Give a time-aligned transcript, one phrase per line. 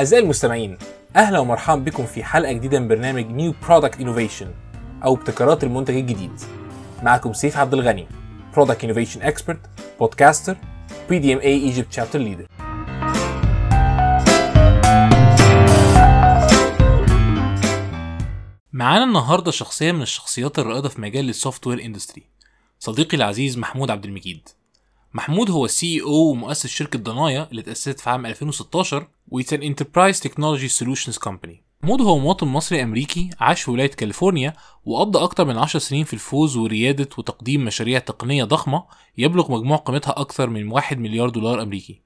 [0.00, 0.78] أعزائي المستمعين
[1.16, 4.50] أهلا ومرحبا بكم في حلقة جديدة من برنامج New Product Innovation
[5.04, 6.40] أو ابتكارات المنتج الجديد.
[7.02, 8.06] معكم سيف عبد الغني
[8.54, 9.60] product innovation expert
[9.98, 10.56] podcaster
[11.08, 12.46] PDMA Egypt chapter leader
[18.72, 22.22] معانا النهارده شخصية من الشخصيات الرائدة في مجال ال software industry
[22.78, 24.48] صديقي العزيز محمود عبد المجيد.
[25.14, 29.62] محمود هو ال CEO ومؤسس شركة ضنايا اللي اتأسست في عام 2016 و it's an
[29.62, 35.44] enterprise technology solutions company محمود هو مواطن مصري أمريكي عاش في ولاية كاليفورنيا وقضى أكتر
[35.44, 38.84] من 10 سنين في الفوز وريادة وتقديم مشاريع تقنية ضخمة
[39.18, 42.00] يبلغ مجموع قيمتها أكثر من 1 مليار دولار أمريكي.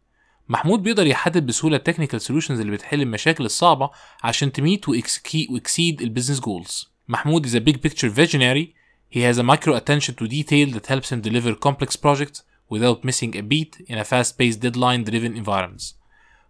[0.49, 3.91] محمود بيقدر يحدد بسهولة ال technical solutions اللي بتحل المشاكل الصعبة
[4.23, 8.67] عشان ت meet و exceed ال business goals محمود is a big picture visionary.
[9.15, 12.43] He has a micro attention to detail that helps him deliver complex projects.
[12.74, 15.86] without missing a beat in a fast-paced deadline-driven environments.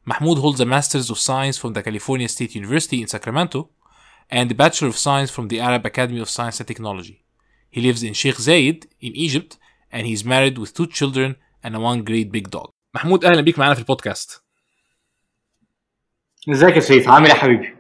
[0.10, 3.60] Mahmoud holds a Master's of Science from the California State University in Sacramento
[4.38, 7.18] and a Bachelor of Science from the Arab Academy of Science and Technology.
[7.76, 9.52] He lives in Sheikh Zayed in Egypt
[9.94, 11.30] and he's married with two children
[11.64, 12.70] and a one great big dog.
[12.94, 14.44] محمود اهلا بيك معانا في البودكاست.
[16.52, 17.76] ازيك يا سيف عامل ايه يا حبيبي؟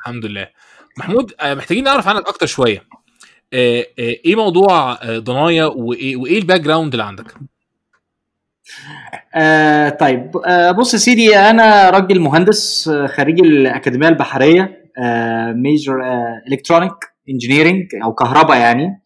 [0.00, 0.50] الحمد لله.
[0.98, 2.86] محمود محتاجين نعرف عنك اكتر شويه.
[3.53, 7.33] إيه موضوع ضنايا وايه وإيه ال background اللي عندك؟
[9.35, 15.93] آه طيب آه بص يا سيدي أنا راجل مهندس خريج الأكاديمية البحرية آه major
[16.51, 16.93] electronic
[17.29, 19.01] engineering أو كهرباء يعني.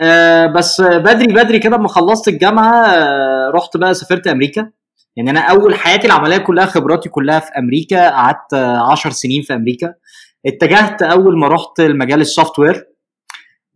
[0.00, 4.70] آه بس بدري بدري كده لما خلصت الجامعة آه رحت بقى سافرت أمريكا.
[5.16, 9.94] يعني أنا أول حياتي العملية كلها خبراتي كلها في أمريكا قعدت 10 سنين في أمريكا.
[10.46, 12.86] اتجهت أول ما رحت المجال ال software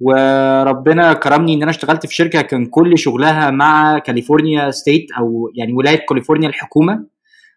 [0.01, 5.73] وربنا كرمني إن أنا اشتغلت في شركة كان كل شغلها مع كاليفورنيا state أو يعني
[5.73, 7.05] ولاية كاليفورنيا الحكومة.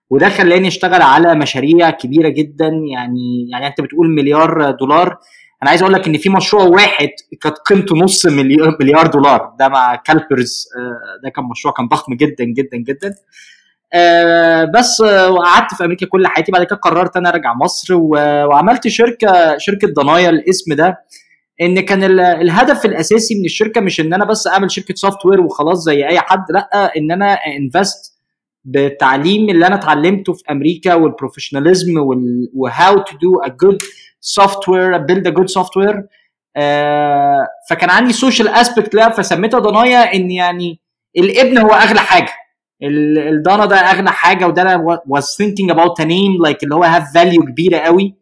[0.10, 2.68] وده خلاني أشتغل على مشاريع كبيرة جدا.
[2.68, 5.18] يعني يعني أنت بتقول مليار دولار.
[5.64, 7.10] أنا عايز أقول لك إن في مشروع واحد
[7.42, 9.54] كانت قيمته نص مليار, دولار.
[9.60, 10.68] ده مع CalPERS
[11.24, 13.16] ده كان مشروع كان ضخم جدا جدا جدا.
[13.94, 16.52] آه بس وقعدت في أمريكا كل حياتي.
[16.52, 20.30] بعد كده قررت أنا أرجع مصر وعملت شركة شركة ضنايا.
[20.30, 20.98] الاسم ده
[21.62, 26.08] إن كان الهدف الأساسي من الشركة مش إن أنا بس أعمل شركة software وخلاص زي
[26.08, 28.20] أي حد لأ إن أنا invest
[28.66, 31.94] بالتعليم اللي أنا اتعلمته في أمريكا وال
[32.54, 33.78] professionalism و how to do
[34.22, 36.04] a good software build a good software
[37.70, 40.80] فكان عندي social aspect لها فسميتها ضنايا إن يعني
[41.18, 42.32] الابن هو أغلى حاجة.
[42.84, 47.14] الضنا ده أغلى حاجة وده أنا was thinking about a name like اللي هو have
[47.14, 48.16] value كبيرة قوي.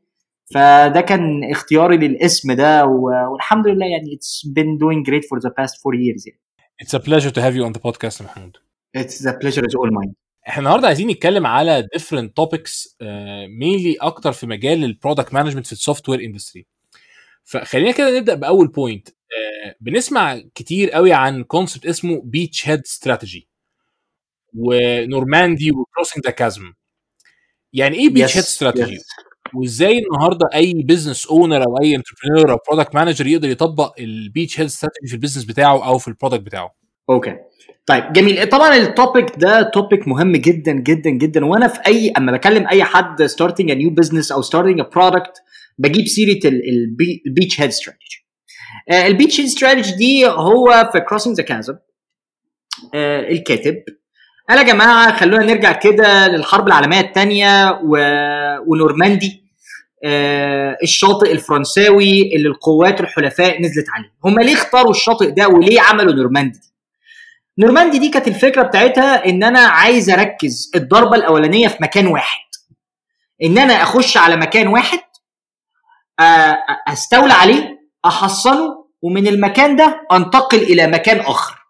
[0.53, 5.73] فده كان اختياري للاسم ده والحمد لله يعني it's been doing great for the past
[5.73, 6.41] four years يعني.
[6.83, 8.57] It's a pleasure to have you on the podcast محمود.
[8.97, 10.13] It's a pleasure is all mine.
[10.47, 15.65] إحنا النهارده عايزين نتكلم على different topics uh, mainly أكتر في مجال ال product management
[15.65, 16.65] في ال software industry.
[17.43, 19.13] فخلينا كده نبدأ بأول point uh,
[19.81, 23.47] بنسمع كتير قوي عن concept اسمه beachhead strategy
[24.53, 26.73] ونورماندي و Crossing the Chasm.
[27.73, 28.99] يعني إيه beachhead strategy؟
[29.55, 34.65] وإزاي النهارده أي business owner أو أي entrepreneur أو product manager يقدر يطبق ال beachhead
[34.65, 36.75] strategy في ال business بتاعه أو في ال product بتاعه؟
[37.09, 37.35] أوكي.
[37.85, 38.49] طيب جميل.
[38.49, 41.45] طبعا ال topic ده topic مهم جدا جدا جدا.
[41.45, 45.33] وأنا في أي أما بكلم أي حد starting a new business أو starting a product
[45.77, 46.39] بجيب سيرة
[47.27, 48.25] ال beachhead strategy
[48.91, 51.73] ال beachhead strategy دي هو في Crossing the Chasm
[53.31, 53.75] الكاتب
[54.49, 57.97] قال يا جماعة خلونا نرجع كده للحرب العالمية الثانية و...
[58.67, 59.43] ونورماندي.
[60.05, 64.13] آه الشاطئ الفرنساوي اللي القوات الحلفاء نزلت عليه.
[64.25, 69.43] هم ليه اختاروا الشاطئ ده وليه عملوا نورماندي؟ دي نورماندي دي كانت الفكرة بتاعتها إن
[69.43, 72.39] أنا عايز أركز الضربة الأولانية في مكان واحد.
[73.43, 74.99] إن أنا أخش على مكان واحد
[76.87, 81.66] أستولى عليه أحصنه ومن المكان ده أنتقل إلى مكان آخر.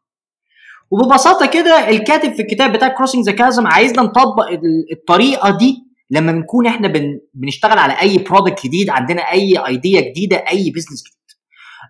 [0.91, 4.49] وببساطة كده الكاتب في الكتاب بتاع Crossing the Chasm عايزنا نطبق
[4.91, 7.19] الطريقة دي لما بنكون إحنا بن...
[7.33, 11.17] بنشتغل على أي product جديد عندنا أي idea جديدة أي business جديد.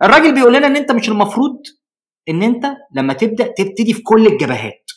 [0.03, 1.61] الراجل بيقول لنا إن أنت مش المفروض
[2.29, 2.65] إن أنت
[2.95, 4.91] لما تبدأ تبتدي في كل الجبهات.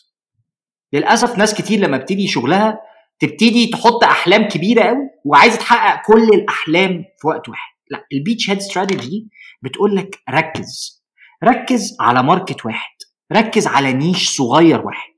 [0.92, 2.80] للأسف ناس كتير لما بتبتدي شغلها
[3.18, 7.72] تبتدي تحط أحلام كبيرة قوي وعايزه تحقق كل الأحلام في وقت واحد.
[7.90, 9.28] لا ال beachhead strategy
[9.62, 11.02] بتقول لك ركز.
[11.44, 13.09] ركز على market واحد.
[13.32, 15.14] ركز على niche صغير واحد.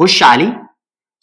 [0.00, 0.62] خش عليه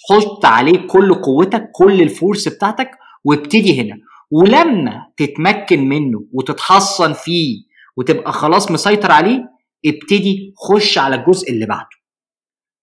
[0.10, 2.92] حط عليه كل قوتك كل ال force بتاعتك
[3.26, 3.98] وابتدي هنا.
[4.32, 7.64] ولما تتمكن منه وتتحصن فيه
[7.98, 9.40] وتبقى خلاص مسيطر عليه
[9.86, 11.90] ابتدي خش على الجزء اللي بعده.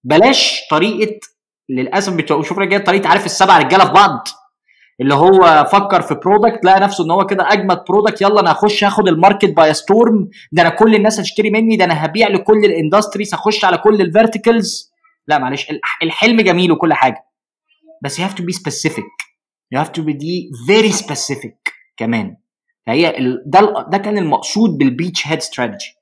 [0.04, 1.20] بلاش طريقة
[1.68, 4.28] للأسف بتشوف رجاله طريقة عارف السبع رجالة في بعض.
[5.00, 8.84] اللي هو فكر في product لقى نفسه إن هو كده أجمد product يلا أنا هخش
[8.84, 12.64] هاخد ال market by storm ده أنا كل الناس هتشتري مني ده أنا هبيع لكل
[12.64, 14.92] ال industries هخش على كل ال verticals
[15.26, 15.66] لا معلش
[16.02, 17.24] الحلم جميل وكل حاجة.
[18.02, 19.04] بس you have to be specific.
[19.74, 20.14] you have to be
[20.70, 22.36] very specific كمان.
[22.86, 23.14] فهي
[23.46, 25.94] ده ده كان المقصود بال beachhead strategy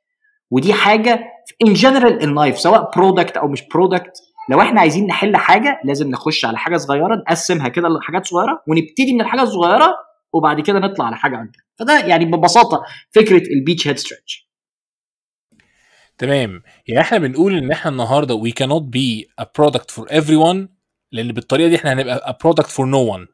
[0.51, 1.33] ودي حاجة
[1.67, 4.13] in general in life سواء product أو مش product
[4.49, 9.13] لو إحنا عايزين نحل حاجة لازم نخش على حاجة صغيرة نقسمها كده لحاجات صغيرة ونبتدي
[9.15, 9.95] من الحاجة الصغيرة
[10.33, 11.65] وبعد كده نطلع على حاجة أكبر.
[11.79, 14.47] فده يعني ببساطة فكرة ال beachhead strategy
[16.19, 16.63] تمام.
[16.89, 20.69] يعني إحنا بنقول إن إحنا النهارده we cannot be a product for everyone
[21.13, 23.27] لأن بالطريقة دي إحنا هنبقى product for no one.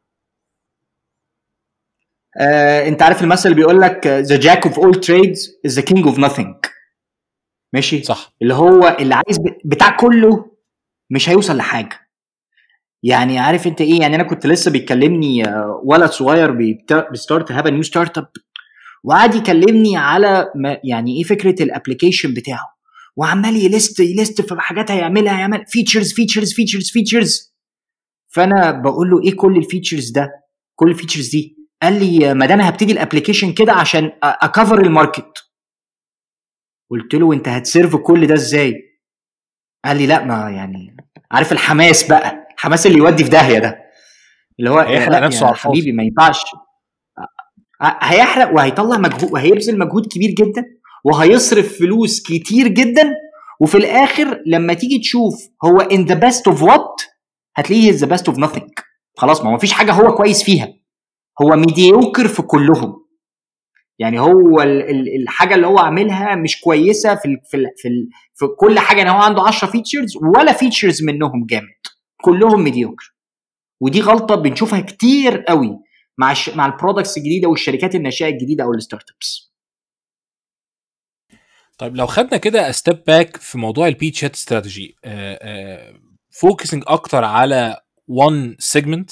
[2.36, 6.04] آه، انت عارف المثل اللي بيقول لك the jack of all trades is the king
[6.04, 6.70] of nothing.
[7.72, 8.32] ماشي؟ صح.
[8.42, 10.51] اللي هو اللي عايز بتاع كله
[11.14, 11.98] مش هيوصل لحاجة.
[13.02, 16.50] يعني عارف انت إيه؟ يعني أنا كنت لسه بيكلمني آه، ولد صغير
[17.10, 18.28] بي start up new startup
[19.04, 20.46] وقعد يكلمني على
[20.84, 22.72] يعني إيه فكرة ال application بتاعه.
[23.16, 27.54] وعمال ي list ي list في حاجات هيعملها هيعمل features features features features
[28.28, 30.30] فأنا بقول له إيه كل ال features ده؟
[30.74, 34.32] كل ال features دي؟ قال لي ما ده أنا هبتدي ال application كده عشان ا
[34.32, 35.44] cover ال market.
[36.90, 38.91] قلت له أنت هت serve كل ده إزاي؟
[39.84, 40.96] قال لي لا ما يعني
[41.30, 43.78] عارف الحماس بقى الحماس اللي يودي في داهية ده.
[44.58, 46.40] اللي هو هيحرق نفسه على حبيبي ما ينفعش.
[48.02, 50.64] هيحرق وهيطلع مجهود وهيبذل مجهود كبير جدا
[51.04, 53.14] وهيصرف فلوس كتير جدا
[53.60, 55.34] وفي الآخر لما تيجي تشوف
[55.64, 57.02] هو in the best of what
[57.56, 58.66] هتلاقيه the best of nothing.
[59.16, 60.68] خلاص ما هو مفيش حاجة هو كويس فيها.
[61.42, 63.01] هو mediocre في كلهم.
[63.98, 64.62] يعني هو
[65.22, 68.98] الحاجة اللي هو عاملها مش كويسة في ال في ال في, ال في كل حاجة
[68.98, 71.82] يعني هو عنده 10 features ولا feature منهم جامد.
[72.22, 73.14] كلهم mediocre
[73.80, 75.78] ودي غلطة بنشوفها كتير قوي
[76.18, 76.48] مع الش...
[76.48, 79.52] مع ال products الجديدة والشركات الناشئة الجديدة أو ال startups
[81.78, 84.96] طيب لو خدنا كده step back في موضوع ال beachhead strategy
[86.30, 89.10] focusing أكتر على one segment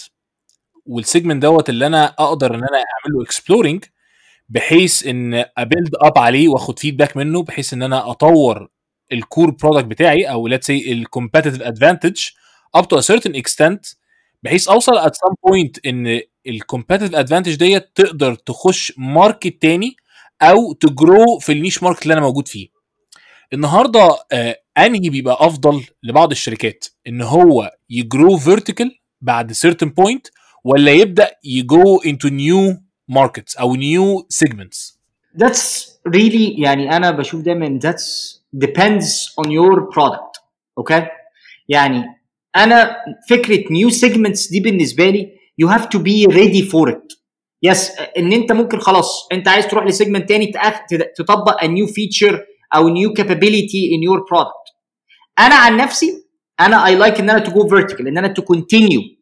[0.86, 3.84] وال segment دوت اللي أنا أقدر إن أنا اعمل له exploring
[4.50, 8.68] بحيث إن أ build up عليه وأخد feedback منه بحيث إن أنا أطور
[9.12, 12.20] ال core product بتاعي أو let's say ال competitive advantage
[12.74, 13.86] up to certain extent
[14.42, 19.96] بحيث أوصل at some point إن ال competitive advantage ديت تقدر تخش market تاني
[20.42, 22.68] أو ت grow في ال niche market اللي أنا موجود فيه.
[23.52, 30.26] النهارده آه أنهي بيبقى أفضل لبعض الشركات؟ إن هو ي grow vertical بعد certain point
[30.64, 32.76] ولا يبدأ ي go into new
[33.09, 34.95] ماركتس او نيو سيجمنتس
[35.37, 38.35] That's really يعني انا بشوف دايما that's
[38.65, 39.05] depends
[39.41, 40.43] on your product
[40.77, 41.03] اوكي okay?
[41.69, 42.03] يعني
[42.55, 42.95] انا
[43.29, 45.31] فكره نيو سيجمنتس دي بالنسبه لي
[45.61, 47.17] you have to be ready for it
[47.63, 50.53] يس yes, ان انت ممكن خلاص انت عايز تروح لسيجمنت تاني
[51.17, 52.37] تطبق a new feature
[52.75, 54.75] او new capability in your product
[55.39, 56.25] انا عن نفسي
[56.59, 59.15] انا I like ان انا to go vertical ان انا to continue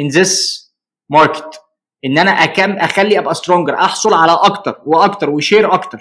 [0.00, 0.32] in this
[1.16, 1.61] market
[2.05, 5.97] ان أنا أكم اخلي ابقى stronger احصل على أكتر وأكتر و share أكتر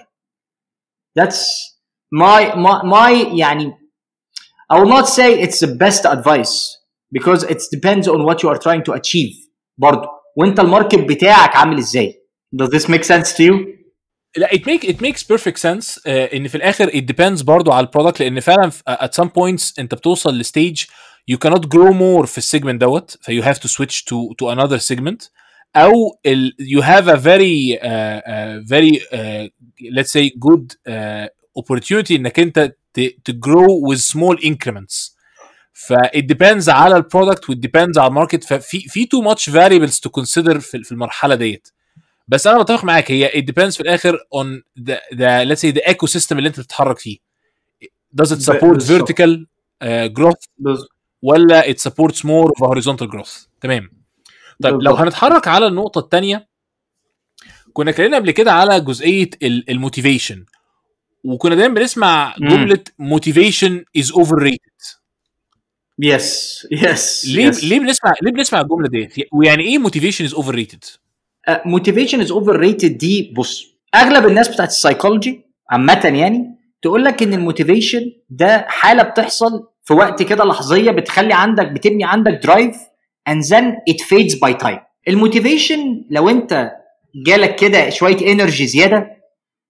[1.20, 1.40] that's
[2.14, 3.72] my my my يعني
[4.72, 6.54] I will not say it's the best advice
[7.18, 9.32] because it depends on what you are trying to achieve
[9.78, 12.14] برضه وانت ال market بتاعك عامل إزاي
[12.62, 13.54] does this make sense to you
[14.36, 17.86] لا it make it makes perfect sense uh, ان في الآخر it depends برضو على
[17.86, 20.84] ال product لأن فعلا at some points انت بتوصل ل stage
[21.32, 24.78] you cannot grow more في السيجمنت دوت ف you have to switch to to another
[24.78, 25.28] segment
[25.75, 29.47] او ال, you have a very uh, uh, very uh,
[29.97, 31.27] let's say good uh,
[31.59, 32.75] opportunity انك انت
[33.29, 35.17] to grow with small increments
[35.73, 39.95] ف it depends على البرودكت و it depends على الماركت ففي في too much variables
[39.95, 41.67] to consider في, في المرحله ديت
[42.27, 45.91] بس انا بتفق معاك هي it depends في الاخر on the, the let's say the
[45.91, 47.17] ecosystem اللي انت بتتحرك فيه
[48.21, 49.45] does it support vertical
[49.83, 50.47] uh, growth
[51.21, 53.89] ولا it supports more of a horizontal growth تمام
[54.62, 56.48] طيب لو هنتحرك على النقطة الثانية
[57.72, 60.44] كنا اتكلمنا قبل كده على جزئية ال motivation
[61.24, 64.58] وكنا دايما بنسمع جملة motivation is overrated
[65.98, 70.84] yes yes ليه ليه بنسمع ليه بنسمع الجملة دي ويعني إيه motivation is overrated
[71.66, 77.42] motivation is overrated دي بص أغلب الناس بتاعت السايكولوجي عامة يعني تقول لك إن ال
[77.42, 82.76] motivation ده حالة بتحصل في وقت كده لحظية بتخلي عندك بتبني عندك drive
[83.30, 84.78] and then it fades by time.
[85.08, 86.72] ال motivation لو انت
[87.26, 89.16] جالك كده شوية energy زيادة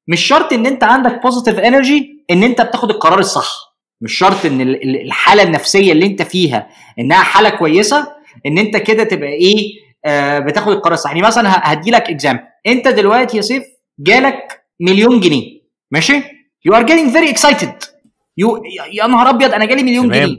[0.08, 3.72] مش شرط إن أنت عندك positive energy إن أنت بتاخد القرار الصح.
[4.00, 6.68] مش شرط إن ال- ال- الحالة النفسية اللي أنت فيها
[6.98, 8.08] إنها حالة كويسة
[8.46, 9.72] إن أنت كده تبقى إيه
[10.04, 11.10] آه بتاخد القرار الصح.
[11.10, 13.64] يعني مثلا هدي لك example أنت دلوقتي يا سيف
[13.98, 16.22] جالك مليون جنيه ماشي؟
[16.64, 17.74] you are getting very excited
[18.36, 20.26] you يا نهار أبيض أنا جالي مليون تمام.
[20.28, 20.38] جنيه.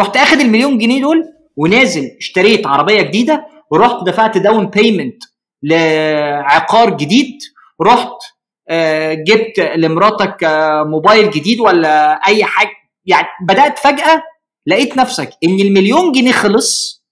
[0.00, 1.24] رحت أخد المليون جنيه دول
[1.56, 5.22] ونازل اشتريت عربية جديدة ورحت دفعت down payment
[5.62, 7.38] لعقار جديد
[7.82, 8.10] رحت
[8.68, 12.70] آه، جبت لمراتك آه، موبايل جديد ولا أي حاجة.
[13.04, 14.22] يعني بدأت فجأة
[14.66, 17.02] لقيت نفسك إن المليون جنيه خلص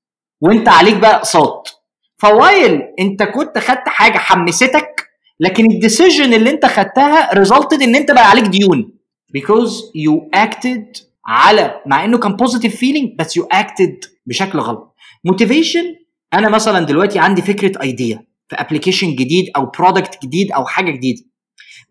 [0.40, 1.82] وأنت عليك بقى أقساط.
[2.18, 5.06] ف while أنت كنت خدت حاجة حمستك
[5.40, 8.92] لكن ال decision اللي أنت خدتها resulted إن أنت بقى عليك ديون.
[9.38, 14.94] Because you acted على مع إنه كان positive feeling بس you acted بشكل غلط.
[15.24, 15.84] motivation
[16.34, 21.22] أنا مثلا دلوقتي عندي فكرة idea في application جديد أو product جديد أو حاجة جديدة.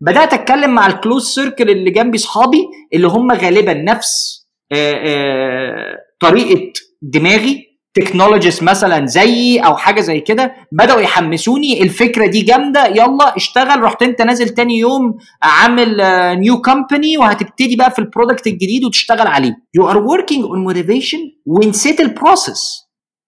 [0.00, 4.40] بدأت أتكلم مع ال close circle اللي جنبي صحابي اللي هم غالبا نفس
[4.72, 7.69] آه، آه، طريقة دماغي.
[7.94, 14.02] technologist مثلا زيي أو حاجة زي كده بداوا يحمسوني الفكرة دي جامده يلا اشتغل رحت
[14.02, 15.96] انت نازل تاني يوم عامل
[16.40, 21.18] new company وهتبتدي بقى في ال product الجديد وتشتغل عليه you are working on motivation
[21.46, 22.80] ونسيت ال process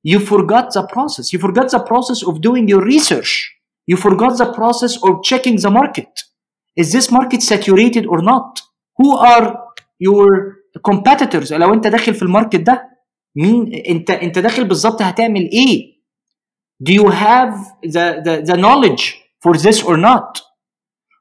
[0.09, 3.33] you forgot the process you forgot the process of doing your research
[3.93, 6.13] you forgot the process of checking the market
[6.81, 8.51] is this market saturated or not
[8.99, 9.47] who are
[10.09, 10.29] your
[10.91, 12.92] competitors لو انت داخل في الماركت ده
[13.37, 15.93] مين انت انت داخل بالظبط هتعمل إيه؟
[16.89, 17.55] Do you have
[17.87, 19.05] the, the, the knowledge
[19.45, 20.43] for this or not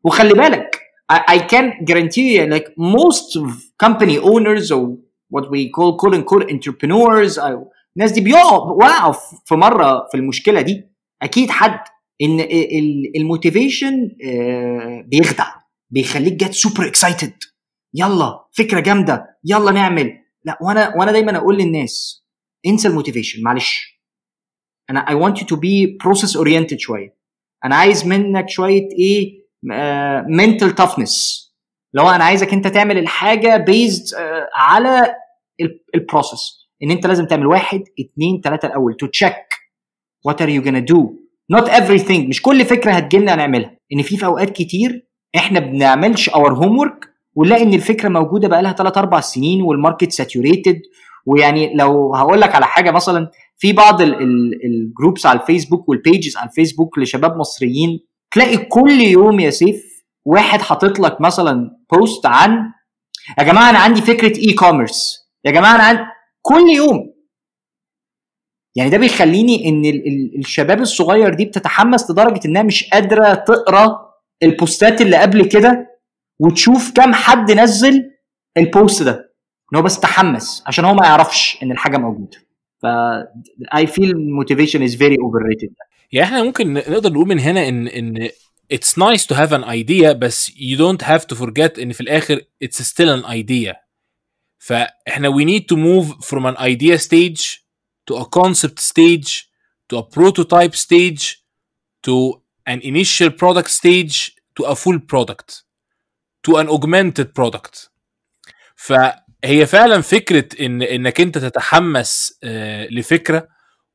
[0.04, 3.48] وخلي بالك I, I can guarantee you like most of
[3.86, 4.98] company owners or
[5.36, 9.12] what we call quote unquote entrepreneurs أو الناس دي بيقعوا
[9.46, 10.88] في مرة في المشكلة دي.
[11.22, 11.80] أكيد حد.
[12.22, 12.40] إن
[13.16, 14.12] ال motivation
[15.06, 15.48] بيخدع.
[15.90, 17.34] بيخليك get super excited
[17.94, 19.38] يلا فكرة جامدة.
[19.46, 20.21] يلا نعمل.
[20.46, 22.26] لا وأنا وأنا دايما أقول للناس
[22.66, 24.02] انسى الموتيفيشن معلش.
[24.90, 27.18] أنا I want you to be process oriented شوية.
[27.66, 29.42] أنا عايز منك شوية إيه
[30.28, 31.42] mental toughness
[31.94, 34.16] لو أنا عايزك أنت تعمل الحاجة based
[34.56, 35.16] على
[35.96, 39.36] ال process إن أنت لازم تعمل واحد اتنين تلاتة الأول to check
[40.26, 41.22] what are you gonna do.
[41.58, 43.78] Not everything مش كل فكرة هتجيلنا نعملها.
[43.94, 48.74] إن في في أوقات كتير إحنا بنعملش our homework ونلاقي إن الفكرة موجودة بقى لها
[48.74, 50.82] 3 4 سنين وال market saturated
[51.26, 56.38] ويعني لو هقول لك على حاجة مثلا في بعض ال groups على الفيسبوك وال pages
[56.38, 58.00] على الفيسبوك لشباب مصريين
[58.32, 59.84] تلاقي كل يوم يا سيف
[60.26, 62.72] واحد حاطط لك مثلا post عن
[63.40, 66.02] يا جماعة أنا عندي فكرة e-commerce يا جماعة أنا عندي
[66.42, 67.14] كل يوم.
[68.76, 74.12] يعني ده بيخليني إن ال ال الشباب الصغير دي بتتحمس لدرجة إنها مش قادرة تقرأ
[74.44, 75.91] البوستات اللي قبل كده.
[76.42, 78.12] وتشوف كم حد نزل
[78.58, 79.34] ال post ده
[79.74, 82.38] إن هو بس تحمس عشان هو ما يعرفش إن الحاجة موجودة.
[82.82, 82.86] ف
[83.76, 85.74] I feel motivation is very overrated
[86.12, 88.30] يعني إحنا ممكن نقدر نقول من هنا إن إن
[88.72, 92.42] it's nice to have an idea بس you don't have to forget إن في الآخر
[92.64, 93.76] it's still an idea
[94.60, 97.42] فإحنا we need to move from an idea stage
[98.06, 99.28] to a concept stage
[99.90, 101.24] to a prototype stage
[102.04, 104.18] to an initial product stage
[104.56, 105.66] to a full product
[106.48, 107.90] to an augmented product.
[108.76, 113.48] فهي فعلا فكرة ان إنك أنت تتحمس آه، لفكرة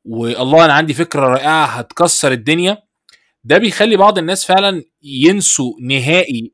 [0.05, 2.79] والله أنا عندي فكرة رائعة هتكسر الدنيا.
[3.45, 6.53] ده بيخلي بعض الناس فعلا ينسوا نهائي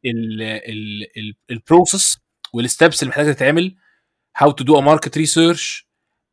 [1.51, 2.19] البروسيس
[2.53, 3.77] والستبس اللي محتاجة تتعمل.
[4.39, 5.85] How to do a market research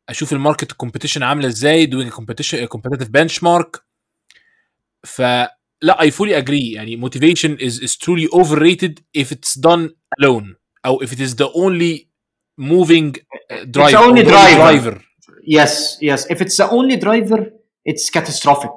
[0.09, 3.79] أشوف الماركت الكومبيتيشن عاملة إزاي doing a competition competitive benchmark.
[5.82, 9.88] فلا I fully agree يعني motivation is is truly overrated if it's done
[10.20, 10.54] alone
[10.86, 12.08] او if it is the only
[12.58, 14.94] moving uh, driver It's only or the driver.
[15.58, 15.72] yes
[16.08, 17.40] yes if it's the only driver
[17.90, 18.76] it's catastrophic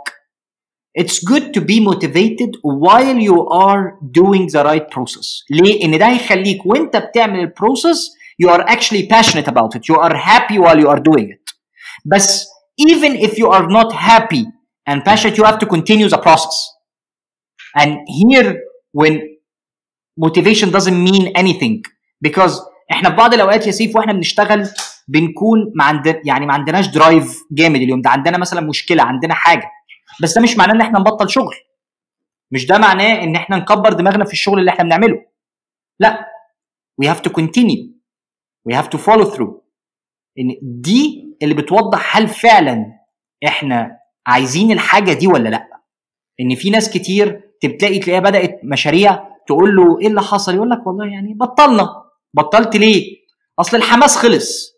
[1.02, 2.52] it's good to be motivated
[2.86, 3.38] while you
[3.68, 3.84] are
[4.22, 8.12] doing the right process ليه ان ده هيخليك وانت بتعمل البروسيس
[8.44, 11.54] you are actually passionate about it you are happy while you are doing it
[12.06, 12.46] بس
[12.90, 14.44] even if you are not happy
[14.90, 16.58] and passionate you have to continue the process
[17.81, 18.57] And here
[18.93, 19.15] when
[20.25, 21.81] motivation doesn't mean anything
[22.27, 22.61] because
[22.91, 24.69] إحنا في بعض الأوقات يا سيف وإحنا بنشتغل
[25.09, 28.01] بنكون ما عندنا يعني ما عندناش درايف جامد اليوم.
[28.01, 29.71] ده عندنا مثلا مشكلة عندنا حاجة.
[30.23, 31.55] بس ده مش معناه إن إحنا نبطل شغل.
[32.51, 35.25] مش ده معناه إن إحنا نكبر دماغنا في الشغل اللي إحنا بنعمله.
[36.01, 36.27] لا.
[37.03, 37.93] We have to continue.
[38.69, 39.53] We have to follow through.
[40.39, 42.87] إن دي اللي بتوضح هل فعلا
[43.47, 45.69] إحنا عايزين الحاجة دي ولا لا.
[46.41, 50.87] إن في ناس كتير تلاقي تلاقيها بدأت مشاريع تقول له إيه اللي حصل؟ يقول لك
[50.87, 51.89] والله يعني بطلنا.
[52.35, 53.17] بطلت ليه؟
[53.59, 54.73] أصل الحماس خلص.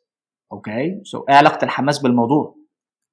[0.53, 2.57] okay so إيه علاقة الحماس بالموضوع؟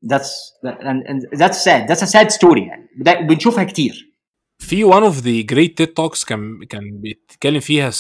[0.05, 1.87] That's sad.
[1.87, 2.89] That's a sad story يعني.
[3.27, 4.11] بنشوفها كتير.
[4.59, 7.91] في one of the great TED talks كان كان بيتكلم فيها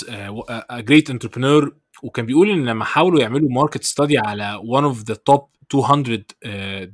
[0.71, 1.71] a great entrepreneur
[2.03, 5.41] وكان بيقول إن لما حاولوا يعملوا market study على one of the top
[5.73, 6.49] 200 uh,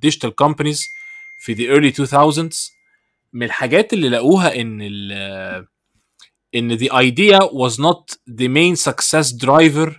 [0.05, 0.79] digital companies
[1.39, 2.76] في the early 2000s
[3.37, 5.11] من الحاجات اللي لقوها ان ال
[6.55, 9.91] ان the idea was not the main success driver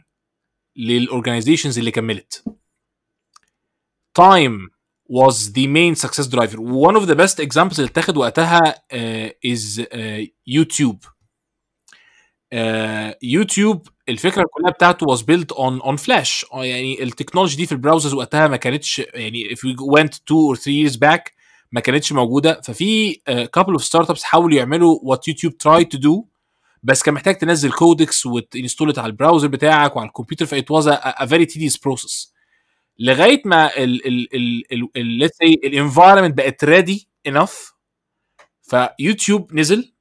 [0.77, 2.45] لل organizations اللي كملت
[4.21, 4.69] time
[5.13, 8.61] was the main success driver one of the best examples اللي اتاخد وقتها
[8.93, 11.07] uh, is uh, YouTube
[12.55, 17.73] uh, YouTube الفكرة كلها بتاعته was built on on flash يعني ال technology دي في
[17.73, 21.38] ال browsers وقتها ما كانتش يعني if we went two or three years back
[21.73, 22.61] ما كانتش موجودة.
[22.61, 26.25] ففي uh, couple of startups حاولوا يعملوا what YouTube tried to do
[26.83, 30.47] بس كان محتاج تنزل codecs وت install على ال browser بتاعك وعلى الكمبيوتر.
[30.47, 32.33] ف it was a very tedious process
[32.99, 35.31] لغاية ما ال ال ال ال
[35.65, 37.73] ال environment بقت ready enough
[38.63, 39.93] فيوتيوب نزل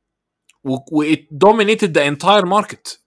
[0.63, 2.97] و it dominated the entire market.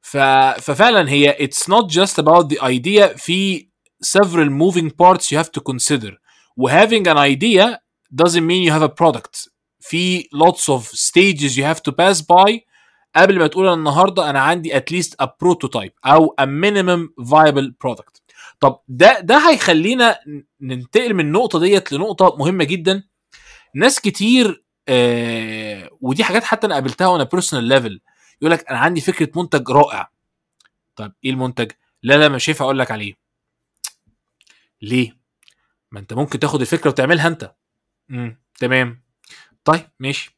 [0.00, 0.16] ف
[0.60, 3.68] ففعلا هي it's not just about the idea في
[4.04, 6.21] several moving parts you have to consider.
[6.56, 7.78] و having an idea
[8.22, 9.48] doesn't mean you have a product.
[9.80, 12.60] في lots of stages you have to pass by.
[13.16, 18.20] قبل ما تقول النهارده أنا عندي at least a prototype أو a minimum viable product.
[18.60, 20.18] طب ده ده هيخلينا
[20.60, 23.04] ننتقل من النقطه ديت لنقطة مهمة جدا.
[23.74, 28.00] ناس كتير آه ودي حاجات حتى أنا قابلتها وأنا personal level
[28.40, 30.10] يقول لك أنا عندي فكرة منتج رائع.
[30.96, 33.14] طب إيه المنتج؟ لا لا مش هينفع أقول لك عليه.
[34.82, 35.21] ليه؟
[35.92, 37.54] ما انت ممكن تاخد الفكرة وتعملها انت.
[38.10, 39.02] امم تمام.
[39.64, 40.36] طيب ماشي.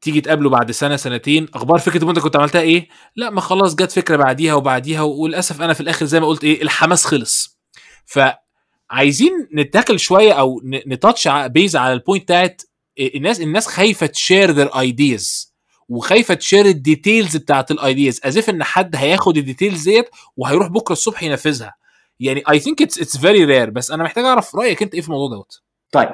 [0.00, 1.48] تيجي تقابله بعد سنة سنتين.
[1.54, 5.72] أخبار فكرة المنتج كنت عملتها إيه؟ لا ما خلاص جت فكرة بعديها وبعديها وللأسف أنا
[5.74, 7.58] في الآخر زي ما قلت إيه الحماس خلص.
[8.06, 12.62] فعايزين ن tackle شوية أو ن touch base على ال point بتاعت
[12.98, 15.54] الناس الناس خايفة ت share their ideas
[15.88, 20.08] وخايفة ت share ال details بتاعت ال ideas as إن حد هياخد ال details ديت
[20.36, 21.74] وهيروح بكرة الصبح ينفذها.
[22.20, 25.08] يعني I think it's it's very rare بس أنا محتاج أعرف رأيك أنت إيه في
[25.08, 26.10] الموضوع دوت؟ طيب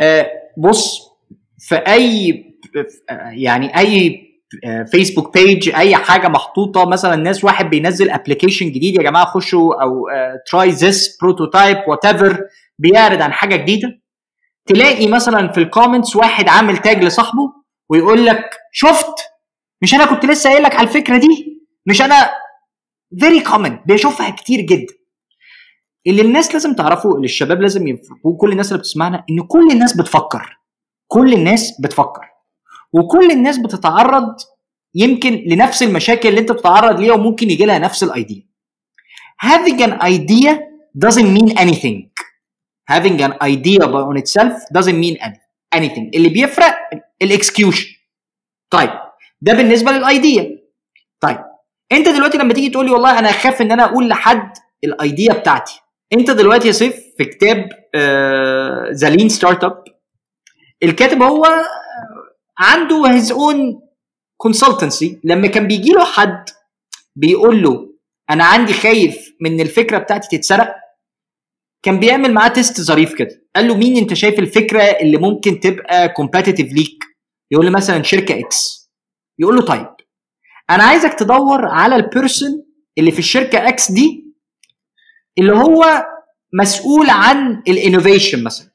[0.00, 1.10] آه بص
[1.58, 2.44] في أي
[3.32, 4.22] يعني أي
[4.90, 10.06] فيسبوك page أي حاجة محطوطة مثلا الناس واحد بينزل application جديد يا جماعة خشوا أو
[10.50, 12.40] try this prototype whatever
[12.78, 14.00] بيعرض عن حاجة جديدة.
[14.66, 17.52] تلاقي مثلا في ال comments واحد عامل tag لصاحبه
[17.88, 19.14] ويقول لك شفت؟
[19.82, 22.30] مش أنا كنت لسه قايل لك على الفكرة دي؟ مش أنا
[23.20, 24.94] very common بشوفها كتير جدا.
[26.06, 29.96] اللي الناس لازم تعرفه اللي الشباب لازم يفهموه كل الناس اللي بتسمعنا إن كل الناس
[29.96, 30.58] بتفكر.
[31.08, 32.22] كل الناس بتفكر.
[32.92, 34.36] وكل الناس بتتعرض
[34.94, 38.46] يمكن لنفس المشاكل اللي أنت بتتعرض ليها وممكن يجي لها نفس ال idea.
[39.44, 40.52] Having an idea
[41.06, 42.10] doesn't mean anything.
[42.92, 45.16] Having an idea on itself doesn't mean
[45.74, 46.10] anything.
[46.14, 46.74] اللي بيفرق
[47.22, 47.86] ال execution
[48.70, 48.90] طيب
[49.40, 50.58] ده بالنسبة لل idea.
[51.20, 51.38] طيب
[51.92, 54.52] أنت دلوقتي لما تيجي تقول لي والله أنا أخاف إن أنا أقول لحد
[54.84, 55.80] ال idea بتاعتي
[56.12, 57.68] انت دلوقتي يا سيف في كتاب
[58.92, 59.84] The Lean Startup.
[60.82, 61.46] الكاتب هو
[62.58, 63.80] عنده his own
[64.36, 66.44] consultancy لما كان بيجي له حد
[67.16, 67.94] بيقول له
[68.30, 70.76] أنا عندي خايف من الفكرة بتاعتي تتسرق.
[71.82, 73.42] كان بيعمل معاه test ظريف كده.
[73.56, 77.04] قال له مين أنت شايف الفكرة اللي ممكن تبقى competitive ليك؟
[77.50, 78.90] يقول له مثلا شركة X
[79.38, 79.86] يقول له طيب
[80.70, 82.66] أنا عايزك تدور على ال person
[82.98, 84.25] اللي في الشركة X دي
[85.38, 86.06] اللي هو
[86.60, 88.70] مسؤول عن ال innovation مثلا.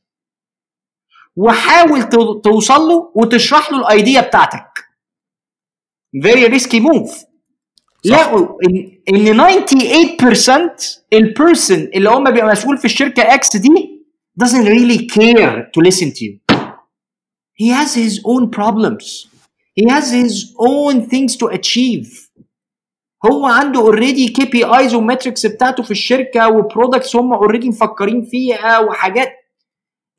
[1.36, 2.10] وحاول
[2.42, 4.68] توصل له وتشرح له ال idea بتاعتك.
[6.26, 7.26] Very risky move.
[8.06, 13.70] لقوا ان إن 98% ال person اللي هم بيبقى مسؤول في الشركة X دي
[14.44, 16.40] doesn't really care to listen to you.
[17.54, 19.28] He has his own problems.
[19.80, 22.30] He has his own things to achieve.
[23.26, 28.80] هو عنده already KPIs و metrics بتاعته في الشركة و products هم already مفكرين فيها
[28.80, 29.34] وحاجات.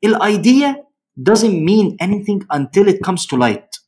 [0.03, 0.87] ال idea
[1.29, 3.83] doesn't mean anything until it comes to light.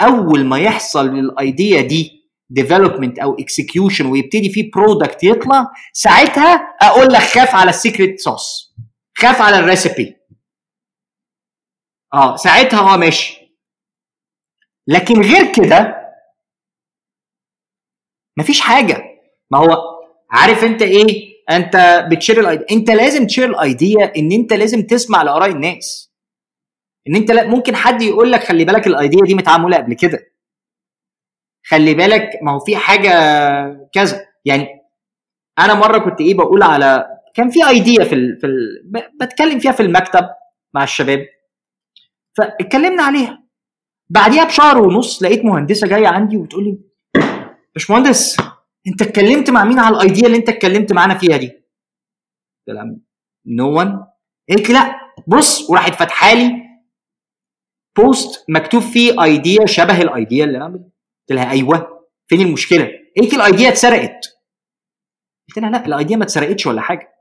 [0.00, 7.12] أول ما يحصل لل idea دي development أو execution ويبتدي فيه product يطلع ساعتها أقول
[7.12, 8.74] لك خاف على ال secret sauce
[9.18, 10.16] خاف على ال recipe
[12.14, 13.56] آه ساعتها آه ماشي.
[14.86, 16.01] لكن غير كده
[18.38, 19.02] مفيش حاجة.
[19.50, 19.76] ما هو
[20.30, 24.32] عارف انت إيه؟ انت بت share ال idea انت لازم ت share ال idea ان
[24.32, 26.12] انت لازم تسمع لآراء الناس.
[27.08, 30.32] ان انت لا ممكن حد يقول لك خلي بالك ال idea دي متعمولة قبل كده.
[31.66, 33.10] خلي بالك ما هو في حاجة
[33.92, 34.26] كذا.
[34.44, 34.68] يعني
[35.58, 38.38] أنا مرة كنت إيه بقول على كان في ايديا في ال...
[38.40, 38.82] في ال...
[39.20, 40.28] بتكلم فيها في المكتب
[40.74, 41.26] مع الشباب.
[42.36, 43.42] فاتكلمنا عليها.
[44.10, 46.78] بعديها بشهر ونص لقيت مهندسة جاية عندي وبتقول لي
[47.74, 48.36] باشمهندس
[48.86, 52.96] انت اتكلمت مع مين على الايديا اللي انت اتكلمت معانا فيها دي؟ قلت لها
[53.46, 54.06] نو ون
[54.50, 56.62] قالت لي لا بص وراحت فاتحة لي
[57.98, 60.66] بوست مكتوب فيه idea شبه ال idea اللي أنا.
[60.68, 64.38] قلت لها أيوه فين المشكلة؟ قالت لي ال idea اتسرقت.
[65.48, 67.12] قلت لها لا ال idea ما اتسرقتش ولا حاجة.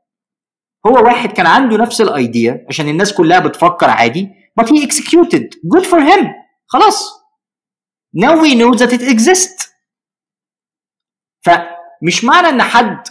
[0.87, 4.29] هو واحد كان عنده نفس ال idea عشان الناس كلها بتفكر عادي
[4.61, 5.45] but he executed.
[5.75, 6.27] Good for him.
[6.67, 7.21] خلاص.
[8.17, 9.70] Now we know that it exists.
[11.41, 13.03] فمش معنى إن حد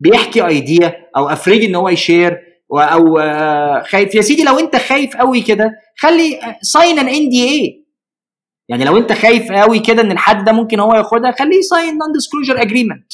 [0.00, 2.38] بيحكي idea أو afraid إن هو يshare
[2.72, 4.14] أو آه، خايف.
[4.14, 7.86] يا سيدي لو أنت خايف قوي كده خلي sign an NDA
[8.68, 12.62] يعني لو أنت خايف قوي كده إن الحد ده ممكن هو ياخدها خليه sign non-disclosure
[12.62, 13.12] agreement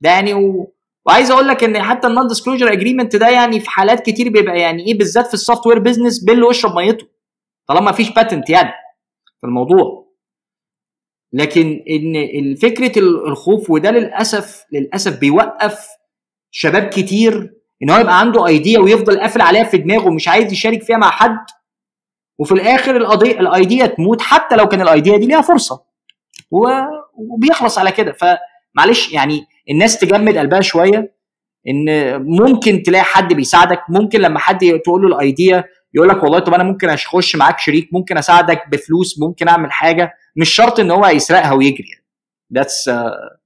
[0.00, 0.74] ده يعني و...
[1.06, 4.86] وعايز أقول لك إن حتى ال non-disclosure agreement ده يعني في حالات كتير بيبقى يعني
[4.86, 7.06] إيه بالذات في ال software business بله واشرب ميته
[7.68, 8.72] طالما ما فيش patent يعني
[9.40, 10.07] في الموضوع.
[11.32, 11.84] لكن
[12.38, 15.86] إن فكرة الخوف وده للاسف للأسف بيوقف
[16.50, 20.82] شباب كتير إن هو يبقى عنده ايديا ويفضل قافل عليها في دماغه ومش عايز يشارك
[20.82, 21.38] فيها مع حد
[22.38, 25.82] وفي الآخر القضية الايديا تموت حتى لو كان الايديا دي ليها فرصة.
[26.50, 28.12] وبيخلص على كده.
[28.12, 31.14] فمعلش يعني الناس تجمد قلبها شوية
[31.68, 31.86] إن
[32.22, 35.64] ممكن تلاقي حد بيساعدك ممكن لما حد تقول له الايديا
[35.94, 40.12] يقول لك والله طب أنا ممكن أخش معاك شريك ممكن أساعدك بفلوس ممكن أعمل حاجة.
[40.38, 41.90] مش شرط إن هو يسرقها ويجري.
[42.58, 43.38] That's uh,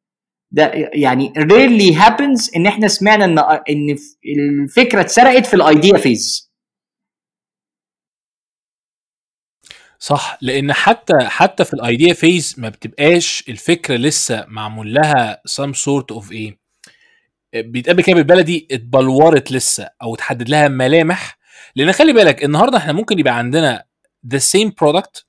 [0.50, 3.96] ده يعني rarely happens إن إحنا سمعنا إن إن
[4.64, 6.52] الفكرة اتسرقت في ال idea phase
[9.98, 15.72] صح لأن حتى حتى في ال idea phase ما بتبقاش الفكرة لسه معمول لها some
[15.74, 16.58] sort of إيه
[17.54, 21.38] بيتقال كده بالبلدي اتبلورت لسه أو تحدد لها ملامح.
[21.76, 23.84] لأن خلي بالك النهارده إحنا ممكن يبقى عندنا
[24.34, 25.24] the same product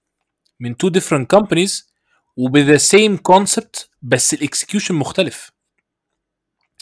[0.63, 1.93] من two different companies
[2.37, 5.51] وب the same concept بس ال execution مختلف.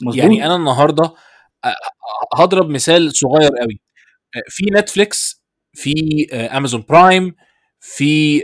[0.01, 0.15] مظبوط.
[0.15, 1.13] يعني أنا النهارده
[2.35, 3.81] هضرب مثال صغير قوي.
[4.49, 5.93] في نتفليكس في
[6.33, 7.35] امازون برايم
[7.79, 8.39] في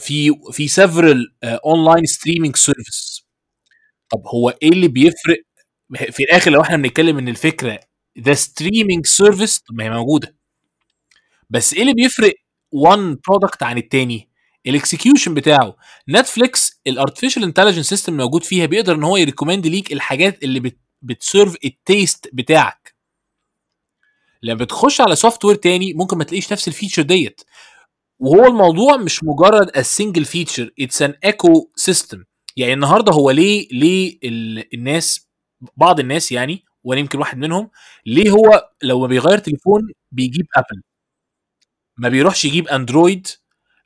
[0.00, 3.26] في في several online streaming service
[4.10, 5.38] طب هو إيه اللي بيفرق؟
[6.10, 7.80] في الآخر لو إحنا بنتكلم إن الفكرة
[8.20, 10.36] the streaming service طب ما هي موجودة.
[11.50, 12.34] بس إيه اللي بيفرق
[12.72, 14.28] one product عن التاني.
[14.66, 15.76] ال execution بتاعه.
[16.08, 20.78] نتفليكس ال artificial intelligence system موجود فيها بيقدر إن هو يrecommend ليك الحاجات اللي بت
[21.02, 22.94] بتserve ال taste بتاعك.
[24.42, 27.40] لما بتخش على software تاني ممكن ما تلاقيش نفس ال feature ديت.
[28.18, 32.24] وهو الموضوع مش مجرد ال single feature it's an ecosystem
[32.56, 35.28] يعني النهارده هو ليه ليه ال- الناس
[35.76, 37.70] بعض الناس يعني وأنا يمكن واحد منهم
[38.06, 40.82] ليه هو لو ما بيغير تليفون بيجيب ابل
[41.98, 43.26] ما بيروحش يجيب اندرويد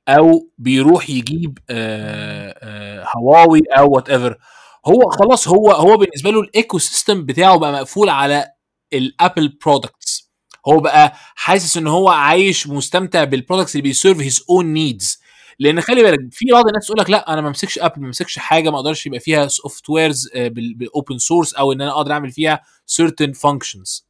[0.09, 4.39] أو بيروح يجيب آه، آه، هواوي أو whatever
[4.87, 8.47] هو خلاص هو هو بالنسبة له ال ecosystem بتاعه بقى مقفول على
[8.93, 10.33] ال Apple products
[10.69, 15.23] هو بقى حاسس إن هو عايش مستمتع بال products اللي بيserve his own needs
[15.59, 18.39] لأن خلي بالك في بعض الناس تقول لك لأ أنا ما امسكش ابل ما امسكش
[18.39, 22.61] حاجة ما أقدرش يبقى فيها softwares بال open source أو إن أنا أقدر أعمل فيها
[23.01, 24.03] certain functions.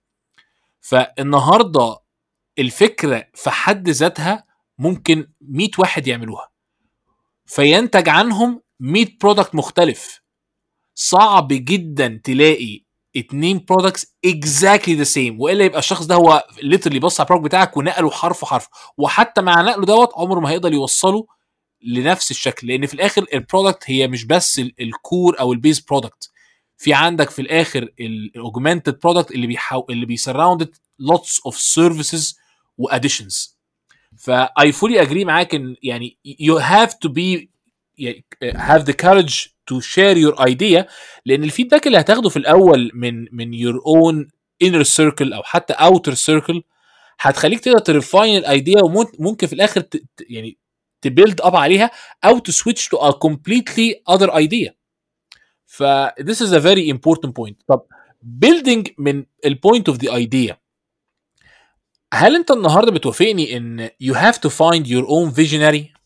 [0.81, 1.97] فالنهاردة
[2.59, 4.45] الفكرة في حد ذاتها
[4.79, 6.49] ممكن 100 واحد يعملوها.
[7.47, 10.21] فينتج عنهم 100 product مختلف.
[10.95, 12.81] صعب جدا تلاقي
[13.17, 17.47] اتنين products exactly the same وإلا يبقى الشخص ده هو literally بص على ال product
[17.49, 21.27] بتاعك ونقله حرف حرف وحتى مع نقله دوت عمره ما هيقدر يوصله
[21.83, 25.58] لنفس الشكل لأن في الآخر ال product هي مش بس ال- ال core أو ال
[25.58, 26.31] base product
[26.77, 32.35] في عندك في الآخر ال augmented product اللي بيحاول اللي بيsurrounded lots of services
[32.79, 33.59] و additions
[34.19, 36.19] ف I fully agree معاك إن يعني
[36.61, 37.47] have to be
[37.99, 40.85] يعني have the courage to share your idea
[41.27, 44.27] لأن ال feedback اللي هتاخده في الأول من من your own
[44.65, 46.61] inner circle أو حتى outer circle
[47.21, 50.05] هتخليك تقدر تrefine ال idea وممكن في الآخر ت...
[50.21, 50.59] يعني
[51.03, 51.91] تbuild up عليها
[52.25, 54.71] أو تسويتش to a completely other idea.
[55.67, 55.83] ف
[56.21, 57.55] this is a very important point.
[57.69, 57.83] طب
[58.45, 60.55] building من ال point of the idea
[62.15, 65.99] هل انت النهارده بتوافقني ان you have to find your own visionary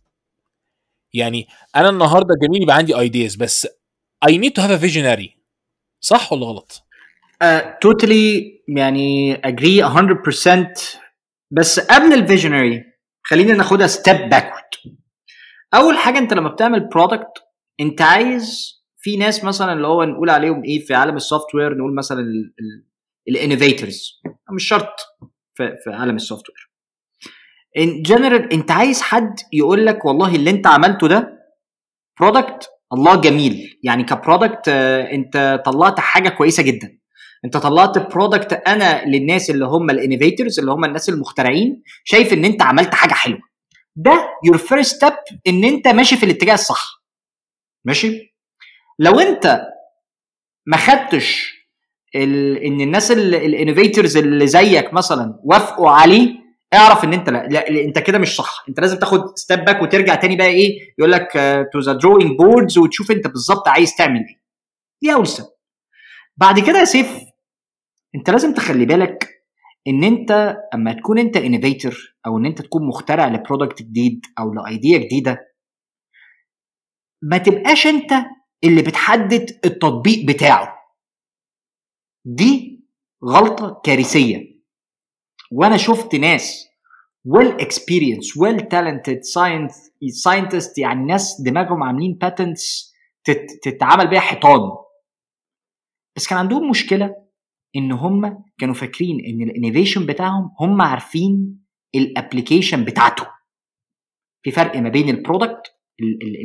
[1.15, 3.67] يعني أنا النهارده جميل يبقى عندي ideas بس
[4.27, 5.37] I need to have a visionary.
[6.01, 6.83] صح ولا غلط؟
[7.81, 9.89] توتالي يعني اجري 100%
[11.51, 12.85] بس قبل ال visionary
[13.23, 14.63] خلينا ناخدها step backward
[15.75, 17.33] أول حاجة أنت لما بتعمل product
[17.81, 21.95] أنت عايز في ناس مثلا اللي هو نقول عليهم إيه في عالم ال software نقول
[21.95, 22.25] مثلا
[23.29, 24.21] ال innovators
[24.53, 24.97] مش شرط.
[25.57, 26.71] في, في عالم ال software
[27.79, 31.39] in general انت عايز حد يقول لك والله اللي انت عملته ده
[32.21, 33.81] product الله جميل.
[33.83, 36.99] يعني ك product انت طلعت حاجة كويسة جدا.
[37.45, 42.45] انت طلعت product أنا للناس اللي هم ال innovators اللي هم الناس المخترعين شايف إن
[42.45, 43.41] انت عملت حاجة حلوة.
[43.97, 45.13] ده your first step
[45.47, 47.03] إن انت ماشي في الاتجاه الصح.
[47.85, 48.37] ماشي؟
[48.99, 49.63] لو انت
[50.67, 51.56] ما خدتش
[52.15, 52.57] ال...
[52.57, 57.99] إن الناس ال innovators اللي زيك مثلا وافقوا عليه اعرف إن أنت لا, لا أنت
[57.99, 58.65] كده مش صح.
[58.69, 61.29] أنت لازم تاخد step back وترجع تاني بقى إيه يقول لك
[61.73, 64.41] to the drawing boards وتشوف أنت بالظبط عايز تعمل إيه.
[65.03, 65.47] دي أول step
[66.37, 67.19] بعد كده يا سيف
[68.15, 69.33] أنت لازم تخلي بالك
[69.89, 74.55] إن أنت أما تكون أنت innovator أو إن أنت تكون مخترع ل product جديد أو
[74.55, 75.39] ل idea جديدة
[77.23, 78.13] ما تبقاش أنت
[78.65, 80.76] اللي بتحدد التطبيق بتاعه.
[82.27, 82.85] دي
[83.25, 84.57] غلطة كارثية.
[85.53, 86.67] وأنا شفت ناس
[87.25, 89.73] well experienced well talented science
[90.23, 92.93] scientist يعني ناس دماغهم عاملين patents
[93.63, 94.61] تتعمل بيها حيطان.
[96.17, 97.15] بس كان عندهم مشكلة
[97.77, 101.61] إن هم كانوا فاكرين إن ال innovation بتاعهم هم عارفين
[101.95, 103.27] ال application بتاعته.
[104.43, 105.63] في فرق ما بين ال product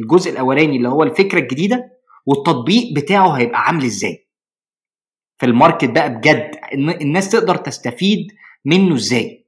[0.03, 1.91] الجزء الأولاني اللي هو الفكرة الجديدة
[2.25, 4.27] والتطبيق بتاعه هيبقى عامل إزاي.
[5.41, 6.51] في ال market بقى بجد
[7.01, 8.27] الناس تقدر تستفيد
[8.65, 9.47] منه إزاي.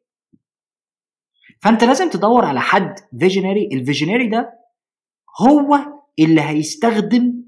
[1.62, 4.54] فأنت لازم تدور على حد visionary ال visionary ده
[5.42, 5.80] هو
[6.20, 7.44] اللي هيستخدم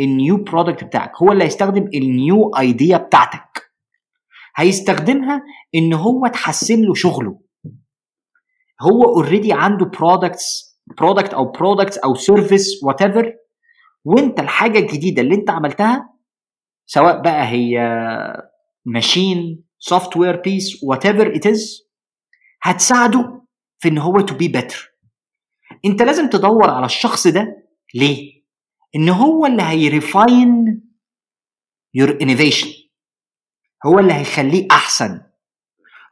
[0.00, 3.62] ال new product بتاعك هو اللي هيستخدم ال new idea بتاعتك.
[4.56, 5.42] هيستخدمها
[5.74, 7.40] إن هو تحسن له شغله.
[8.82, 13.32] هو already عنده products product أو products أو service whatever
[14.04, 16.13] وأنت الحاجة الجديدة اللي أنت عملتها
[16.86, 17.78] سواء بقى هي
[18.84, 21.82] machine software base whatever it is
[22.62, 23.42] هتساعده
[23.78, 24.94] في إن هو to be better
[25.84, 28.44] أنت لازم تدور على الشخص ده ليه؟
[28.96, 30.82] إن هو اللي ه refine
[31.94, 32.68] your innovation
[33.86, 35.20] هو اللي هيخليه أحسن.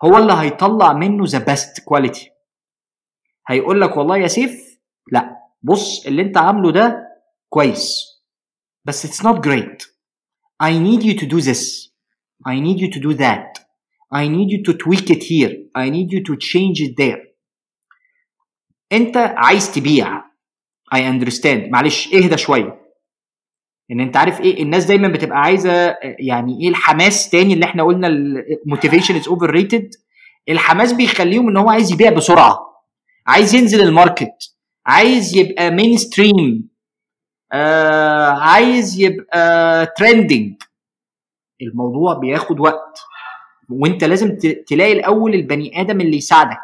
[0.05, 2.31] هو اللي هيطلع منه the best quality
[3.49, 4.81] هيقول لك والله يا سيف
[5.13, 7.09] لا بص اللي أنت عامله ده
[7.49, 8.05] كويس.
[8.85, 9.92] بس it's not great.
[10.69, 11.63] I need you to do this.
[12.53, 13.47] I need you to do that.
[14.21, 15.53] I need you to tweak it here.
[15.75, 17.21] I need you to change it there.
[18.93, 20.23] انت عايز تبيع.
[20.95, 21.71] I understand.
[21.71, 22.83] معلش اهدى شوية.
[23.91, 28.09] إن انت عارف إيه الناس دايما بتبقى عايزة يعني إيه الحماس تاني اللي إحنا قلنا
[28.09, 29.91] ال motivation is overrated
[30.49, 32.59] الحماس بيخليهم إن هو عايز يبيع بسرعة.
[33.27, 34.55] عايز ينزل ال market.
[34.87, 36.72] عايز يبقى mainstream
[37.53, 40.55] آه عايز يبقى trending
[41.63, 42.99] الموضوع بياخد وقت.
[43.71, 44.37] وانت لازم
[44.67, 46.59] تلاقي الأول البني آدم اللي يساعدك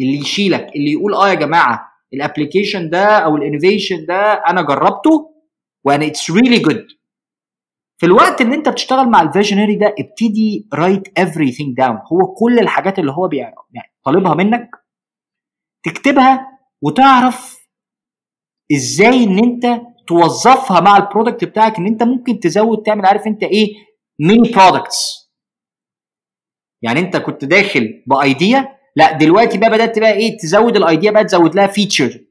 [0.00, 4.62] اللي يشيلك اللي يقول آه يا جماعة ال application ده أو ال innovation ده أنا
[4.62, 5.34] جربته
[5.84, 6.86] وأنا it's really good
[7.98, 12.58] في الوقت اللي أنت بتشتغل مع ال visionary ده ابتدي write everything down هو كل
[12.58, 14.70] الحاجات اللي هو يعني طالبها منك
[15.84, 17.66] تكتبها وتعرف
[18.72, 23.42] إزاي إن أنت توظفها مع ال product بتاعك ان انت ممكن تزود تعمل عارف انت
[23.42, 23.66] إيه
[24.20, 25.22] mini products
[26.82, 31.10] يعني انت كنت داخل ب idea لا دلوقتي بقى بدأت بقى إيه تزود ال idea
[31.10, 32.24] بقى تزود لها feature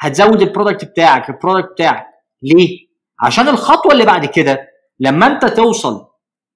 [0.00, 2.06] هتزود ال product بتاعك ال product بتاعك.
[2.42, 2.78] ليه؟
[3.20, 4.68] عشان الخطوة اللي بعد كده
[5.00, 6.06] لما انت توصل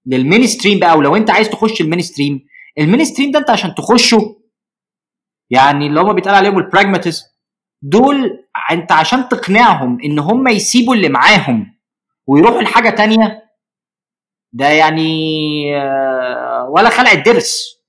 [0.06, 2.46] لل mainstream بقى ولو انت عايز تخش ال mainstream
[2.78, 4.40] ال mainstream ده انت عشان تخشه
[5.50, 7.22] يعني اللي هم بيتقال عليهم ال pragmatists
[7.82, 11.78] دول انت عشان تقنعهم ان هم يسيبوا اللي معاهم
[12.26, 13.50] ويروحوا لحاجة تانية
[14.52, 15.10] ده يعني
[16.68, 17.80] ولا خلع الضرس.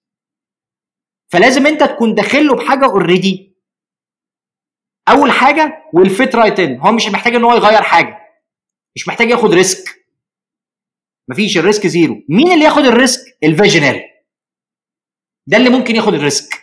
[1.32, 3.56] فلازم انت تكون داخل له بحاجة already
[5.10, 8.18] أول حاجة well fit right ان هو مش محتاج إن هو يغير حاجة.
[8.96, 10.06] مش محتاج ياخد risk
[11.30, 14.04] مفيش ال risk zero مين اللي ياخد ال risk ال visionary
[15.48, 16.54] ده اللي ممكن ياخد ال risk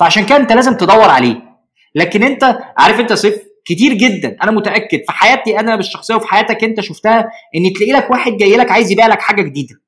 [0.00, 1.49] فعشان كده انت لازم تدور عليه.
[1.94, 4.36] لكن انت عارف انت شفت كتير جدا.
[4.42, 7.18] أنا متأكد في حياتي أنا بالشخصية وفي حياتك أنت شفتها
[7.56, 9.80] إن تلاقي لك واحد جاي لك عايز يبيع لك حاجة جديدة.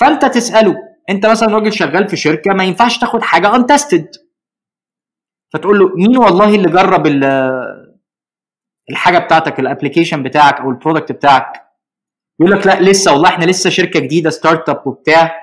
[0.00, 0.74] فأنت تسأله
[1.10, 4.08] أنت مثلا راجل شغال في شركة ما ينفعش تاخد حاجة untested
[5.52, 7.06] فتقول له مين والله اللي جرب
[8.90, 11.52] الحاجة بتاعتك ال application بتاعك أو ال product بتاعك؟
[12.40, 15.36] يقول لك لا لسه والله إحنا لسه شركة جديدة start up وبتاع.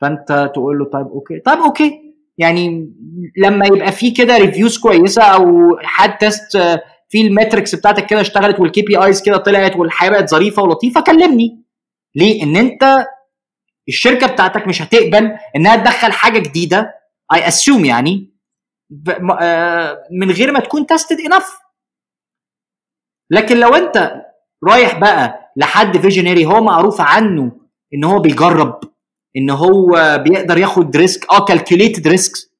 [0.00, 1.40] فأنت تقول له طيب okay.
[1.40, 2.07] طيب okay.
[2.38, 2.92] يعني
[3.36, 6.56] لما يبقى في كده reviews كويسة أو حد test
[7.08, 11.62] في ال metrics بتاعتك كده اشتغلت وال KPIs كده طلعت والحياة بقت ظريفة ولطيفة كلمني.
[12.14, 13.06] ليه؟ إن أنت
[13.88, 16.94] الشركة بتاعتك مش هتقبل إنها تدخل حاجة جديدة
[17.34, 18.30] I assume يعني
[19.40, 21.58] آه، من غير ما تكون tested enough
[23.30, 24.12] لكن لو أنت
[24.68, 27.52] رايح بقى لحد visionary هو معروف عنه
[27.94, 28.80] إن هو بيجرب
[29.38, 31.30] إن هو بيقدر ياخد risk.
[31.30, 32.54] آه calculated risks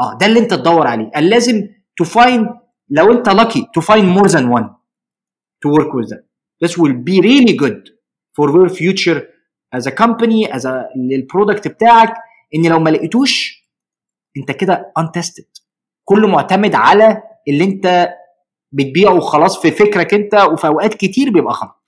[0.00, 1.10] آه ده اللي أنت تدور عليه.
[1.16, 2.48] لازم to find
[2.88, 3.28] لو أنت
[3.78, 4.68] to find more than one
[5.64, 6.22] to work with them.
[6.64, 7.82] This will be really good
[8.36, 9.20] for your future
[9.76, 12.14] as a company as a لل product بتاعك.
[12.54, 13.64] إن لو ما لقيتوش
[14.36, 15.62] أنت كده untested.
[16.04, 18.08] كله معتمد على اللي أنت
[18.72, 21.84] بتبيعه خلاص في فكرك أنت وفي أوقات كتير بيبقى غلط.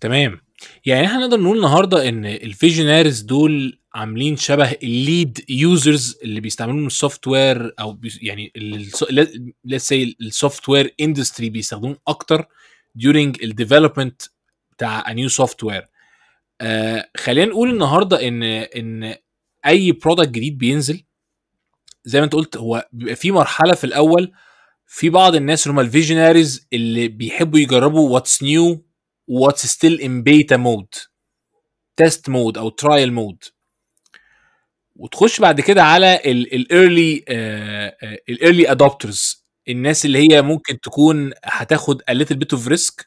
[0.00, 0.40] تمام.
[0.86, 6.40] يعني إحنا نقدر نقول النهارده إن ال visionaries دول عاملين شبه ال lead users اللي
[6.40, 8.52] بيستعملوا ال software أو يعني
[9.64, 12.42] let's say ال software industry بيستخدموه أكتر
[12.98, 14.22] during ال development
[14.72, 15.88] بتاع new software
[17.16, 19.14] خلينا نقول النهارده ان إن
[19.66, 21.04] أي product جديد بينزل
[22.04, 24.32] زي ما أنت قلت هو بيبقى في مرحلة في الأول
[24.86, 28.84] في بعض الناس اللي هم ال visionaries اللي بيحبوا يجربوا what's new
[29.28, 30.86] what's still in beta mode
[31.96, 33.44] test mode أو trial mode
[34.96, 37.24] وتخش بعد كده على ال early
[38.28, 43.04] ال early adopters الناس اللي هي ممكن تكون هتاخد a little bit of risk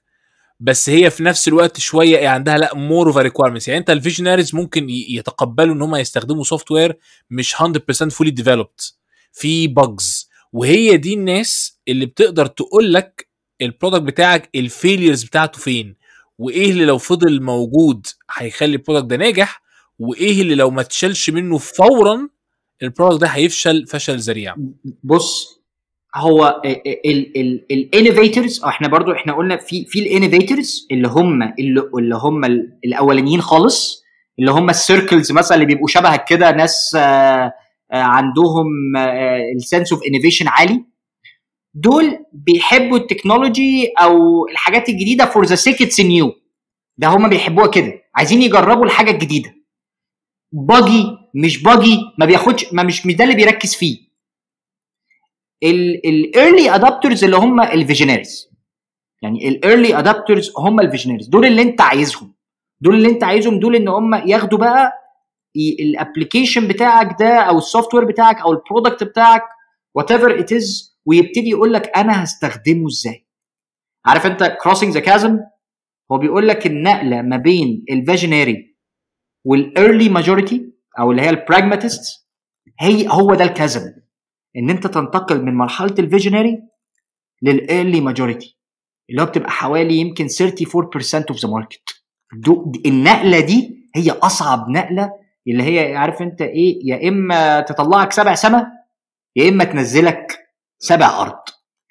[0.60, 4.56] بس هي في نفس الوقت شوية عندها لأ more of requirements يعني أنت ال visionaries
[4.56, 6.98] ممكن يتقبلوا إن هم يستخدموا software
[7.30, 8.82] مش 100% fully developed
[9.32, 13.28] في bugs وهي دي الناس اللي بتقدر تقول لك
[13.62, 15.96] ال product بتاعك ال failures بتاعته فين.
[16.38, 19.62] وإيه اللي لو فضل موجود هيخلي ال product ده ناجح؟
[20.00, 22.30] وإيه اللي لو ما تشالش منه فورا
[22.84, 24.56] ال product ده هيفشل فشل ذريع؟
[25.04, 25.56] بص
[26.16, 26.62] هو
[27.72, 32.46] ال innovators إحنا برضو إحنا قلنا في في ال innovators اللي هم اللي, هم
[32.86, 34.04] الأولانيين خالص
[34.40, 36.98] اللي هم ال circles مثلا اللي بيبقوا شبهك كده ناس
[37.92, 38.68] عندهم
[39.56, 40.86] ال sense of innovation عالي.
[41.76, 46.34] دول بيحبوا التكنولوجي أو الحاجات الجديدة for the sake it's new
[46.98, 48.02] ده هم بيحبوها كده.
[48.16, 49.56] عايزين يجربوا الحاجة الجديدة.
[50.52, 54.06] باجي مش باجي ما بياخدش ما مش مش ده اللي بيركز فيه.
[55.64, 58.50] ال early adopters اللي هم ال visionaries
[59.22, 62.36] يعني ال early adopters هم ال visionaries دول اللي انت عايزهم.
[62.82, 64.94] دول اللي انت عايزهم دول ان هم ياخدوا بقى
[65.80, 69.42] ال application بتاعك ده أو ال software بتاعك أو ال product بتاعك
[69.96, 73.26] whatever it is ويبتدي يقول لك أنا هستخدمه إزاي.
[74.06, 75.40] عارف أنت crossing the chasm
[76.12, 78.76] هو بيقول لك النقلة ما بين ال visionary
[79.46, 82.28] وال early majority أو اللي هي ال pragmatist
[82.80, 83.82] هي هو ده ال chasm
[84.58, 86.58] إن أنت تنتقل من مرحلة ال visionary
[87.42, 88.58] لل early majority
[89.10, 90.36] اللي هو بتبقى حوالي يمكن 34%
[91.30, 91.82] of the market
[92.86, 95.12] النقلة دي هي أصعب نقلة
[95.48, 98.68] اللي هي عارف أنت إيه يا إما تطلعك سبع سما
[99.36, 100.45] يا إما تنزلك
[100.80, 101.40] سبع أرض.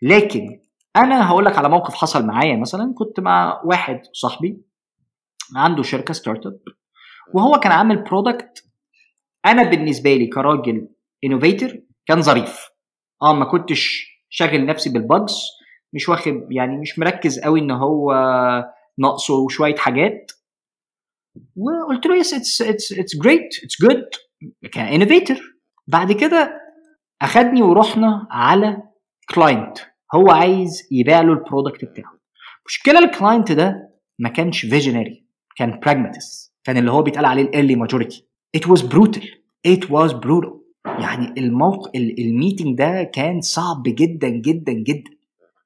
[0.02, 0.60] لكن
[0.96, 2.94] أنا هقول لك على موقف حصل معايا مثلا.
[2.98, 4.60] كنت مع واحد صاحبي
[5.56, 6.60] عنده شركة startup
[7.34, 8.64] وهو كان عامل product
[9.46, 10.88] أنا بالنسبة لي كراجل
[11.24, 11.72] innovator
[12.06, 12.68] كان ظريف.
[13.22, 15.36] آه ما كنتش شاغل نفسي بال bugs
[15.92, 18.12] مش واخد يعني مش مركز قوي إن هو
[18.98, 20.32] ناقصه شوية حاجات.
[21.56, 24.08] وقلت له yes it's it's it's great it's good
[24.72, 25.36] كان innovator
[25.86, 26.60] بعد كده
[27.24, 28.82] أخدني ورحنا على
[29.34, 29.78] client
[30.14, 32.12] هو عايز يبيع له ال product بتاعه.
[32.66, 37.48] مشكلة ال client ده ما كانش visionary كان pragmatist كان اللي هو بيتقال عليه ال
[37.48, 39.28] early majority it was brutal
[39.66, 45.10] it was brutal يعني الموقع ال meeting ده كان صعب جدا جدا جدا.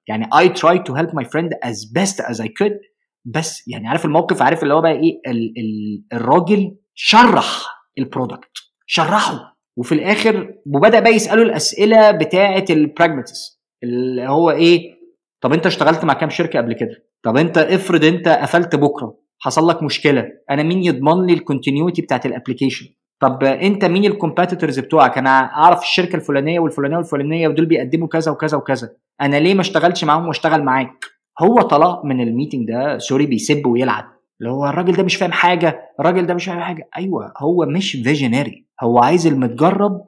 [0.08, 2.78] يعني I tried to help my friend as best as I could.
[3.24, 7.66] بس يعني عارف الموقف؟ عارف اللي هو بقى إيه؟ ال ال الراجل شرح
[7.98, 8.50] ال product
[8.86, 9.57] شرحه.
[9.78, 14.98] وفي الآخر وبدأ بقى يسأله الأسئلة بتاعة ال pragmatist اللي هو إيه
[15.40, 19.68] طب أنت اشتغلت مع كام شركة قبل كده؟ طب أنت افرض أنت قفلت بكرة حصل
[19.68, 22.86] لك مشكلة أنا مين يضمن لي ال continuity بتاعت ال application
[23.20, 28.32] طب أنت مين ال competitors بتوعك؟ أنا أعرف الشركة الفلانية والفلانية والفلانية ودول بيقدموا كذا
[28.32, 31.04] وكذا وكذا أنا ليه ما اشتغلتش معاهم واشتغل معاك؟
[31.40, 34.04] هو طلع من ال meeting ده sorry بيسب ويلعن
[34.40, 37.92] اللي هو الراجل ده مش فاهم حاجة الراجل ده مش فاهم حاجة أيوه هو مش
[37.92, 40.06] visionary هو عايز المتجرب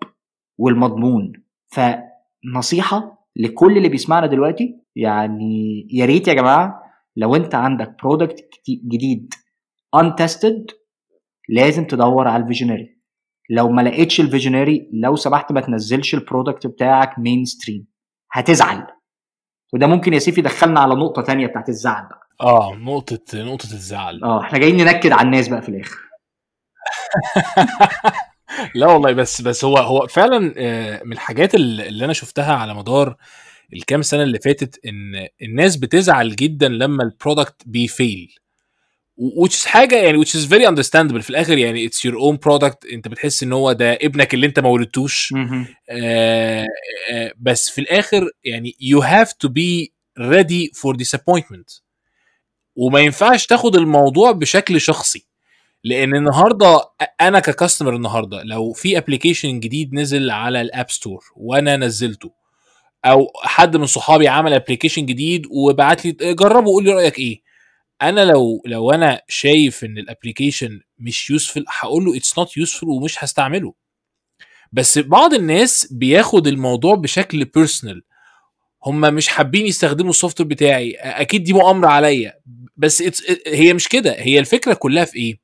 [0.59, 1.33] والمضمون.
[1.69, 6.83] فنصيحة لكل اللي بيسمعنا دلوقتي يعني يا ريت يا جماعة
[7.17, 9.35] لو انت عندك product جديد
[9.97, 10.75] untested
[11.49, 13.01] لازم تدور على ال visionary
[13.51, 17.87] لو ما لقيتش ال visionary لو سمحت ما تنزلش ال product بتاعك mainstream
[18.33, 18.87] هتزعل.
[19.75, 22.29] وده ممكن يا سيف يدخلنا على نقطة تانية بتاعت الزعل بقى.
[22.41, 24.25] آه نقطة نقطة الزعل.
[24.25, 25.99] آه إحنا جايين ننكد على الناس بقى في الآخر.
[28.75, 32.75] لا والله بس بس هو هو فعلا آه، من الحاجات اللي اللي أنا شفتها على
[32.75, 33.17] مدار
[33.73, 38.35] الكام سنة اللي فاتت إن الناس بتزعل جدا لما ال product بي fail
[39.21, 41.21] which is حاجة يعني which is very understandable.
[41.21, 42.93] في الآخر يعني it's your own product.
[42.93, 45.33] أنت بتحس إن هو ده ابنك اللي أنت ما ولدتوش.
[45.91, 46.67] آه،
[47.13, 49.87] آه، بس في الآخر يعني you have to be
[50.21, 51.81] ready for disappointment.
[52.77, 55.27] وما ينفعش تاخد الموضوع بشكل شخصي.
[55.85, 56.81] لأن النهارده
[57.21, 62.31] أنا ك customer النهارده لو في application جديد نزل على ال App Store وأنا نزلته
[63.05, 67.43] أو حد من صحابي عمل application جديد وبعت لي جربه وقول لي رأيك إيه.
[68.03, 72.89] أنا لو لو أنا شايف ان ال application مش useful هقول له it's not useful
[72.89, 73.75] ومش هستعمله.
[74.73, 78.03] بس بعض الناس بياخد الموضوع بشكل personal
[78.87, 82.35] هم مش حابين يستخدموا ال soft بتاعي أكيد دي مؤامرة عليا.
[82.77, 83.03] بس
[83.47, 84.13] هي مش كده.
[84.19, 85.40] هي الفكرة كلها في إيه؟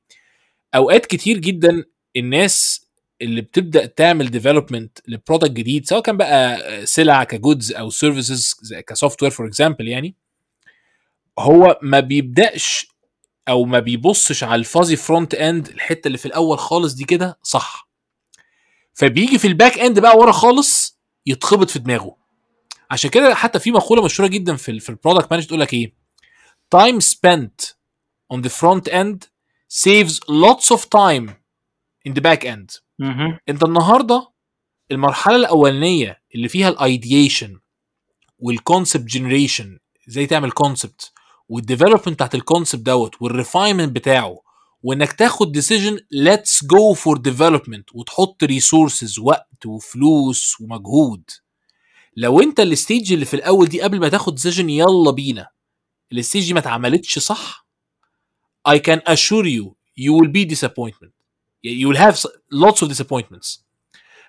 [0.77, 1.83] أوقات كتير جدا
[2.15, 2.87] الناس
[3.21, 8.55] اللي بتبدأ تعمل development ل product جديد سواء كان بقى سلع ك goods أو services
[8.87, 10.15] ك software for example يعني
[11.39, 12.87] هو ما بيبدأش
[13.49, 17.39] أو ما بيبصش على ال fuzzy front end الحتة اللي في الأول خالص دي كده
[17.43, 17.89] صح.
[18.93, 22.17] فبيجي في ال back end بقى ورا خالص يتخبط في دماغه.
[22.91, 25.93] عشان كده حتى في مقولة مشهورة جدا في في ال product manager تقول لك إيه؟
[26.75, 27.73] Time spent
[28.33, 29.17] on the front end
[29.67, 31.29] saves lots of time
[32.07, 32.79] in the back end.
[33.49, 34.29] انت النهارده
[34.91, 37.59] المرحلة الأولانية اللي فيها ال ideation
[38.39, 41.11] وال concept generation إزاي تعمل concept
[41.49, 44.41] وال development بتاعت ال concept دوت وال refinement بتاعه
[44.83, 51.23] وإنك تاخد decision let's go for development وتحط resources وقت وفلوس ومجهود.
[52.17, 55.47] لو انت ال stage اللي في الأول دي قبل ما تاخد decision يلا بينا
[56.11, 57.66] ال stage دي ما اتعملتش صح
[58.67, 59.65] I can assure you
[60.03, 61.13] you will be disappointment
[61.63, 62.15] you will have
[62.63, 63.59] lots of disappointments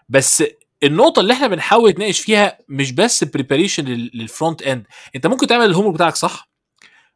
[0.08, 0.44] بس
[0.82, 4.86] النقطة اللي إحنا بنحاول نتناقش فيها مش بس preparation لل front end
[5.16, 6.50] انت ممكن تعمل ال home بتاعك صح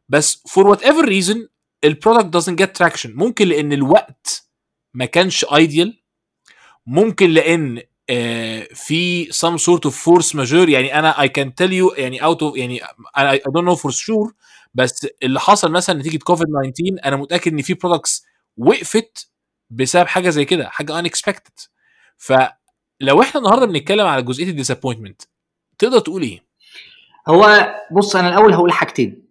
[0.09, 1.37] بس for whatever reason
[1.83, 4.47] ال product doesn't get traction ممكن لأن الوقت
[4.93, 5.89] ما كانش ideal
[6.87, 11.99] ممكن لأن آه في some sort of force majeure يعني أنا I can tell you
[11.99, 12.79] يعني out of يعني
[13.17, 14.33] I, I don't know for sure
[14.73, 18.25] بس اللي حصل مثلا نتيجة كوفيد 19 أنا متأكد إن في products
[18.57, 19.31] وقفت
[19.69, 21.67] بسبب حاجة زي كده حاجة unexpected.
[22.17, 25.21] فلو إحنا النهارده بنتكلم على جزئية ال disappointment
[25.77, 26.45] تقدر تقول إيه؟
[27.27, 29.27] هو بص أنا الأول هقول حاجتين.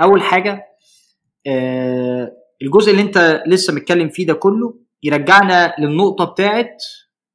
[0.00, 0.66] أول حاجة
[1.46, 2.32] آه
[2.62, 6.82] الجزء اللي أنت لسه متكلم فيه ده كله يرجعنا للنقطة بتاعت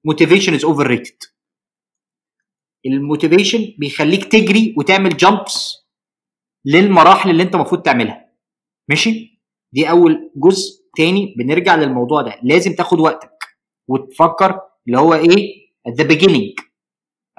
[0.05, 1.23] motivation is overrated
[2.85, 5.78] ال motivation بيخليك تجري وتعمل jumps
[6.65, 8.29] للمراحل اللي انت المفروض تعملها.
[8.89, 9.41] ماشي؟
[9.73, 10.79] دي أول جزء.
[10.97, 12.39] تاني بنرجع للموضوع ده.
[12.43, 13.43] لازم تاخد وقتك
[13.87, 16.63] وتفكر اللي هو إيه؟ at the beginning.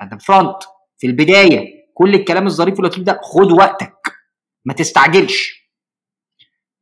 [0.02, 0.68] at the front.
[0.98, 1.80] في البداية.
[1.94, 3.96] كل الكلام الظريف واللطيف ده خد وقتك.
[4.64, 5.70] ما تستعجلش.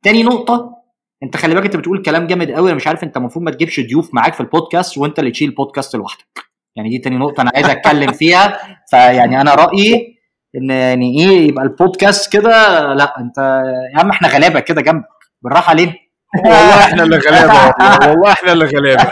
[0.03, 0.75] تاني نقطة.
[1.23, 2.69] انت خلي بالك انت بتقول كلام جامد قوي.
[2.69, 5.95] أنا مش عارف انت المفروض ما تجيبش ضيوف معاك في البودكاست وانت اللي تشيل البودكاست
[5.95, 6.45] لوحدك.
[6.75, 8.59] يعني دي تاني نقطة أنا عايز أتكلم فيها.
[8.89, 10.18] فيعني أنا رأيي
[10.55, 12.49] إن يعني إيه يبقى البودكاست كده
[12.93, 13.37] لا أنت
[13.93, 15.07] يا عم إحنا غلابة كده جنبك.
[15.41, 15.93] بالراحة علينا.
[16.45, 19.11] والله إحنا اللي غلابة والله إحنا اللي غلابة.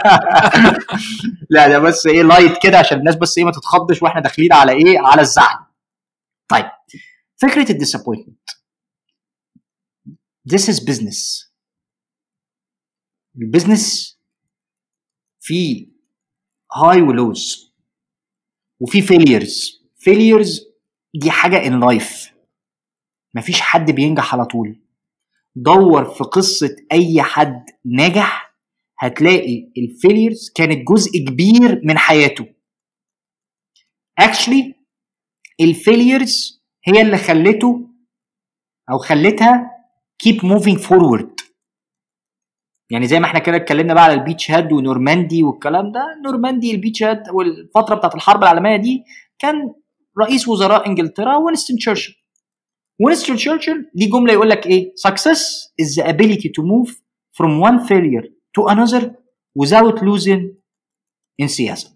[1.50, 4.72] لا ده بس إيه light كده عشان الناس بس إيه ما تتخضش وإحنا داخلين على
[4.72, 5.58] إيه على الزعل.
[6.48, 6.64] طيب
[7.36, 8.50] فكرة ال disappointment
[10.54, 11.48] This is business.
[13.36, 14.18] ال business
[15.40, 15.86] فيه
[16.76, 17.74] highs و lows
[18.80, 20.67] وفي failures failures
[21.14, 22.34] دي حاجة in life
[23.34, 24.80] مفيش حد بينجح على طول.
[25.56, 28.54] دور في قصة أي حد نجح
[28.98, 32.46] هتلاقي ال failures كانت جزء كبير من حياته.
[34.18, 34.74] actually
[35.60, 37.90] ال failures هي اللي خلته
[38.90, 39.70] أو خلتها
[40.24, 41.48] keep moving forward.
[42.90, 47.02] يعني زي ما إحنا كده اتكلمنا بقى على ال beachhead ونورماندي والكلام ده نورماندي ال
[47.02, 49.04] beachhead والفترة بتاعت الحرب العالمية دي
[49.38, 49.74] كان
[50.20, 52.14] رئيس وزراء إنجلترا وينستون تشرشل.
[53.00, 55.40] وينستون تشرشل ليه جملة يقول لك إيه؟ success
[55.82, 56.90] is the ability to move
[57.32, 58.24] from one failure
[58.58, 59.04] to another
[59.62, 60.42] without losing
[61.42, 61.88] enthusiasm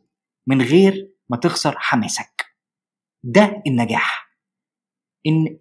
[0.47, 2.45] من غير ما تخسر حماسك.
[3.25, 4.37] ده النجاح.
[5.27, 5.59] إن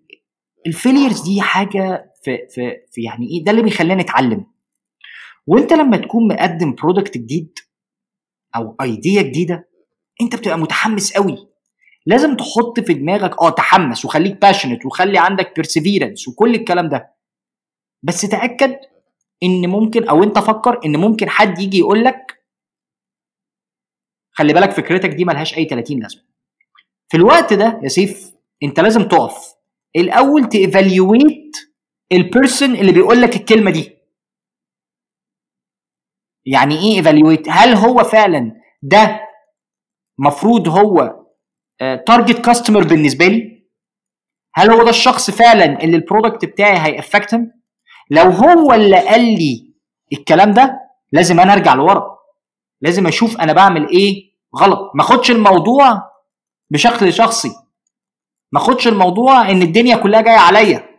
[0.67, 4.45] ال failures دي حاجة في في في يعني إيه؟ ده اللي بيخلينا نتعلم.
[5.47, 7.59] وأنت لما تكون مقدم product جديد
[8.55, 9.69] أو idea جديدة
[10.21, 11.50] أنت بتبقى متحمس قوي.
[12.05, 17.15] لازم تحط في دماغك آه تحمس وخليك patient وخلي عندك perseverance وكل الكلام ده.
[18.03, 18.77] بس تأكد
[19.43, 22.43] إن ممكن أو أنت فكر إن ممكن حد يجي يقول لك
[24.31, 26.21] خلي بالك فكرتك دي ملهاش أي 30 لازمة.
[27.09, 28.31] في الوقت ده يا سيف
[28.63, 29.53] أنت لازم تقف.
[29.95, 31.57] الأول ت evaluate
[32.11, 33.97] ال person اللي بيقول لك الكلمة دي.
[36.45, 39.21] يعني إيه evaluate هل هو فعلا ده
[40.19, 41.20] مفروض هو
[42.05, 43.67] target uh, customer بالنسبة لي
[44.55, 47.51] هل هو ده الشخص فعلا اللي ال product بتاعي هي affect هم
[48.11, 49.73] لو هو اللي قال لي
[50.13, 50.79] الكلام ده
[51.11, 52.17] لازم أنا أرجع لورا.
[52.81, 54.91] لازم أشوف أنا بعمل إيه غلط.
[54.95, 56.11] ما أخدش الموضوع
[56.69, 57.49] بشكل شخصي.
[58.51, 60.89] ما أخدش الموضوع إن الدنيا كلها جاية عليا.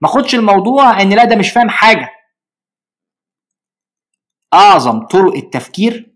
[0.00, 2.08] ما أخدش الموضوع إن لا ده مش فاهم حاجة.
[4.54, 6.14] أعظم طرق التفكير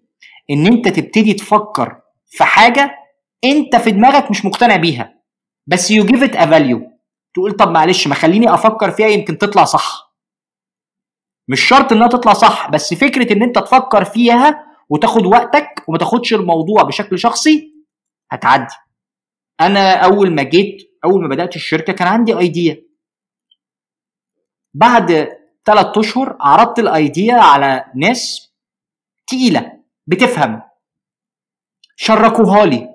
[0.50, 2.99] إن أنت تبتدي تفكر في حاجة
[3.44, 5.20] انت في دماغك مش مقتنع بيها.
[5.66, 6.90] بس you give it a value
[7.34, 10.14] تقول طب معلش ما خليني أفكر فيها يمكن تطلع صح.
[11.48, 16.34] مش شرط انها تطلع صح بس فكرة ان انت تفكر فيها وتاخد وقتك وما تاخدش
[16.34, 17.74] الموضوع بشكل شخصي
[18.30, 18.74] هتعدي.
[19.60, 22.82] أنا أول ما جيت أول ما بدأت الشركة كان عندي idea
[24.74, 25.28] بعد
[25.64, 28.52] ثلاث أشهر عرضت ال idea على ناس
[29.26, 30.62] تقيلة بتفهم.
[31.96, 32.88] شرحوها لي.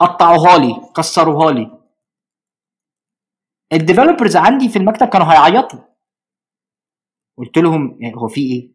[0.00, 1.78] قطعوها لي كسروها لي.
[3.72, 5.80] ال developers عندي في المكتب كانوا هيعيطوا.
[7.38, 8.72] قلت لهم هو في إيه؟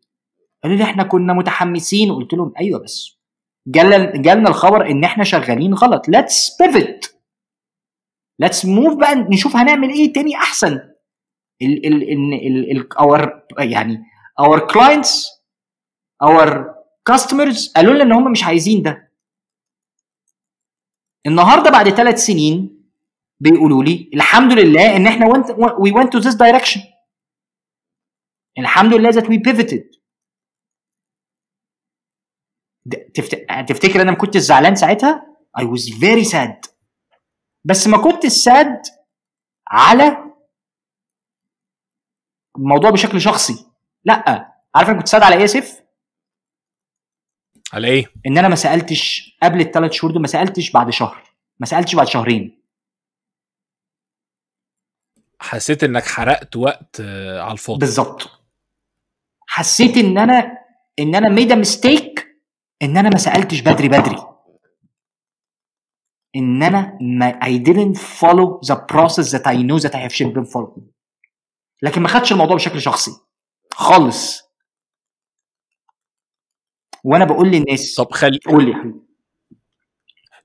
[0.63, 2.11] قالوا لي إحنا كنا متحمسين.
[2.11, 3.19] قلت لهم أيوه بس.
[3.67, 6.09] جالنا جالنا الخبر إن إحنا شغالين غلط.
[6.09, 7.15] let's pivot
[8.39, 10.73] let's move بقى نشوف هنعمل إيه تاني أحسن.
[11.61, 14.03] ال ال ال ال our يعني
[14.39, 15.27] our clients
[16.21, 19.08] our customers قالوا لنا إن هم مش عايزين ده.
[21.27, 22.79] النهارده بعد ثلاث سنين
[23.39, 26.81] بيقولوا لي الحمد لله إن إحنا went, we went to this direction.
[28.59, 29.99] الحمد لله that we pivoted.
[33.67, 36.71] تفتكر أنا ما كنتش زعلان ساعتها؟ I was very sad.
[37.65, 38.81] بس ما كنتش ساد
[39.67, 40.17] على
[42.57, 43.65] الموضوع بشكل شخصي.
[44.05, 44.53] لأ.
[44.75, 45.81] عارف أنا كنت ساد على إيه يا سيف؟
[47.73, 51.23] على إيه؟ إن أنا ما سألتش قبل الثلاث شهور دول ما سألتش بعد شهر.
[51.59, 52.63] ما سألتش بعد شهرين.
[55.39, 57.01] حسيت إنك حرقت وقت
[57.39, 57.79] على الفاضي.
[57.79, 58.29] بالظبط.
[59.47, 60.57] حسيت إن أنا
[60.99, 62.27] إن أنا made mistake
[62.81, 64.17] إن أنا ما سألتش بدري بدري.
[66.35, 70.33] إن أنا ما I didn't follow the process that I know that I have should
[70.33, 70.81] been follow
[71.81, 73.11] لكن ما خدش الموضوع بشكل شخصي.
[73.71, 74.48] خالص.
[77.03, 77.95] وأنا بقول للناس.
[77.95, 78.99] طب خلي قول لي حبيبي.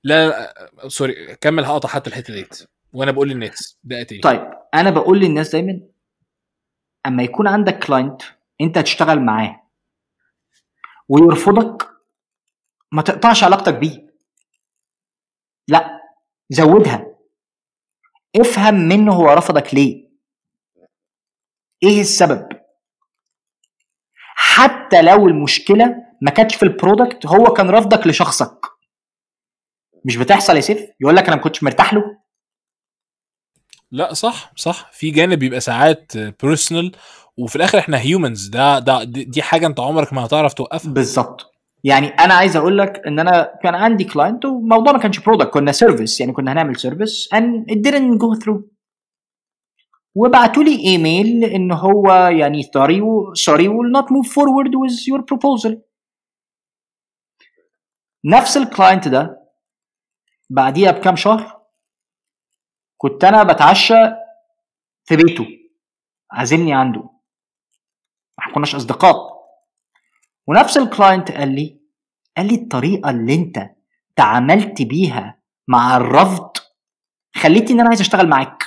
[0.03, 0.53] لا
[0.87, 2.63] sorry كمل هقطع حتى الحتة ديت.
[2.93, 4.21] وأنا بقول للناس ده تاني.
[4.21, 5.81] طيب أنا بقول للناس دايما
[7.05, 8.21] أما يكون عندك client
[8.61, 9.61] أنت هتشتغل معاه
[11.09, 11.89] ويرفضك
[12.91, 14.13] ما تقطعش علاقتك بيه.
[15.67, 16.01] لا
[16.49, 17.15] زودها.
[18.35, 20.09] افهم منه هو رفضك ليه.
[21.83, 22.49] إيه السبب؟
[24.35, 28.59] حتى لو المشكلة ما كانتش في ال product هو كان رفضك لشخصك.
[30.05, 32.03] مش بتحصل يا سيف؟ يقول لك أنا ما كنتش مرتاح له؟
[33.91, 34.91] لا صح صح.
[34.91, 36.91] في جانب بيبقى ساعات personal
[37.37, 40.91] وفي الآخر إحنا humans ده ده دي حاجة أنت عمرك ما هتعرف توقفها.
[40.91, 41.51] بالظبط.
[41.83, 45.71] يعني أنا عايز أقول لك إن أنا كان عندي client والموضوع ما كانش product كنا
[45.71, 48.61] service يعني كنا هنعمل service and it didn't go through.
[50.15, 53.01] وبعتوا لي ايميل إن هو يعني sorry
[53.49, 55.75] sorry will not move forward with your proposal.
[58.25, 59.51] نفس ال client ده
[60.49, 61.65] بعديها بكام شهر
[62.97, 63.93] كنت أنا بتعشى
[65.03, 65.45] في بيته.
[66.31, 67.01] عازمني عنده.
[68.37, 69.35] ما كناش أصدقاء.
[70.47, 71.79] ونفس ال client قال لي
[72.37, 73.75] قال لي الطريقة اللي أنت
[74.15, 76.57] تعاملت بيها مع الرفض
[77.35, 78.63] خليتني إن أنا عايز أشتغل معاك.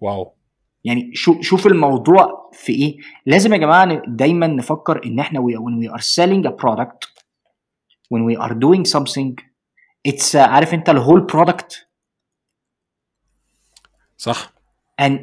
[0.00, 0.39] واو.
[0.84, 2.98] يعني شو شوف الموضوع في إيه.
[3.26, 7.08] لازم يا جماعة دايما نفكر إن إحنا we, when we are selling a product
[8.14, 9.34] when we are doing something
[10.08, 11.90] it's uh, عارف أنت الهول product
[14.16, 14.52] صح.
[15.02, 15.18] And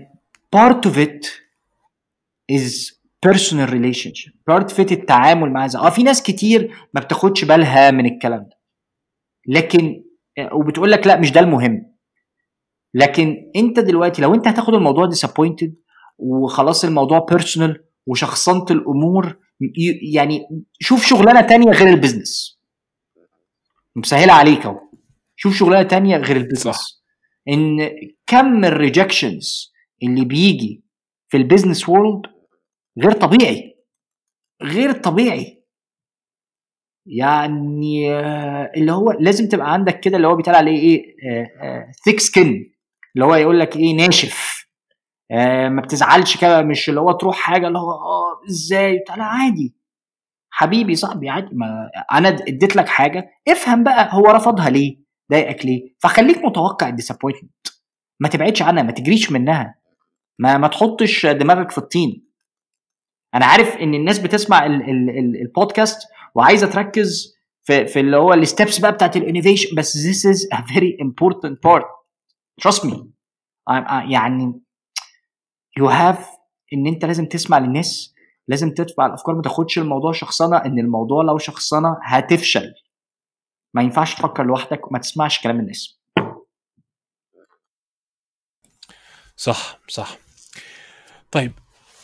[0.55, 1.25] part of it
[2.51, 2.93] is
[3.25, 4.33] personal relationship.
[4.51, 8.57] part of it التعامل مع آه في ناس كتير ما بتاخدش بالها من الكلام ده.
[9.47, 10.03] لكن
[10.51, 11.86] وبتقول لك لا مش ده المهم.
[12.93, 15.71] لكن انت دلوقتي لو انت هتاخد الموضوع disappointed
[16.17, 19.39] وخلاص الموضوع personal وشخصنت الأمور
[20.13, 20.47] يعني
[20.79, 22.59] شوف شغلانة تانية غير ال business
[23.95, 24.79] مسهلة عليك أهو.
[25.35, 27.03] شوف شغلانة تانية غير ال business
[27.49, 27.89] إن
[28.27, 30.83] كم ال rejections اللي بيجي
[31.29, 32.21] في ال business world
[33.03, 33.77] غير طبيعي.
[34.63, 35.63] غير طبيعي.
[37.05, 41.15] يعني آه، اللي هو لازم تبقى عندك كده اللي هو بيتقال عليه إيه؟
[42.05, 42.73] thick skin
[43.15, 44.67] اللي هو يقول لك إيه ناشف.
[45.31, 49.75] آه، ما بتزعلش كده مش اللي هو تروح حاجة اللي هو آه إزاي؟ لا عادي.
[50.49, 51.49] حبيبي صاحبي عادي.
[51.51, 54.97] ما أنا اديت لك حاجة افهم بقى هو رفضها ليه
[55.31, 55.95] ضايقك ليه.
[55.99, 57.67] فخليك متوقع ال disappointment
[58.19, 59.75] ما تبعدش عنها ما تجريش منها.
[60.39, 62.27] ما ما تحطش دماغك في الطين.
[63.35, 68.33] أنا عارف إن الناس بتسمع ال ال ال البودكاست وعايزة تركز في في اللي هو
[68.33, 71.96] الستبس بقى بتاعت الانوفيشن بس this is a very important part.
[72.61, 72.95] Trust me.
[74.11, 74.61] يعني
[75.79, 76.21] you have
[76.73, 78.13] إن أنت لازم تسمع للناس
[78.47, 82.73] لازم تتبع الأفكار ما تاخدش الموضوع شخصنة إن الموضوع لو شخصنة هتفشل.
[83.73, 85.99] ما ينفعش تفكر لوحدك وما تسمعش كلام الناس.
[89.35, 90.17] صح صح.
[91.31, 91.51] طيب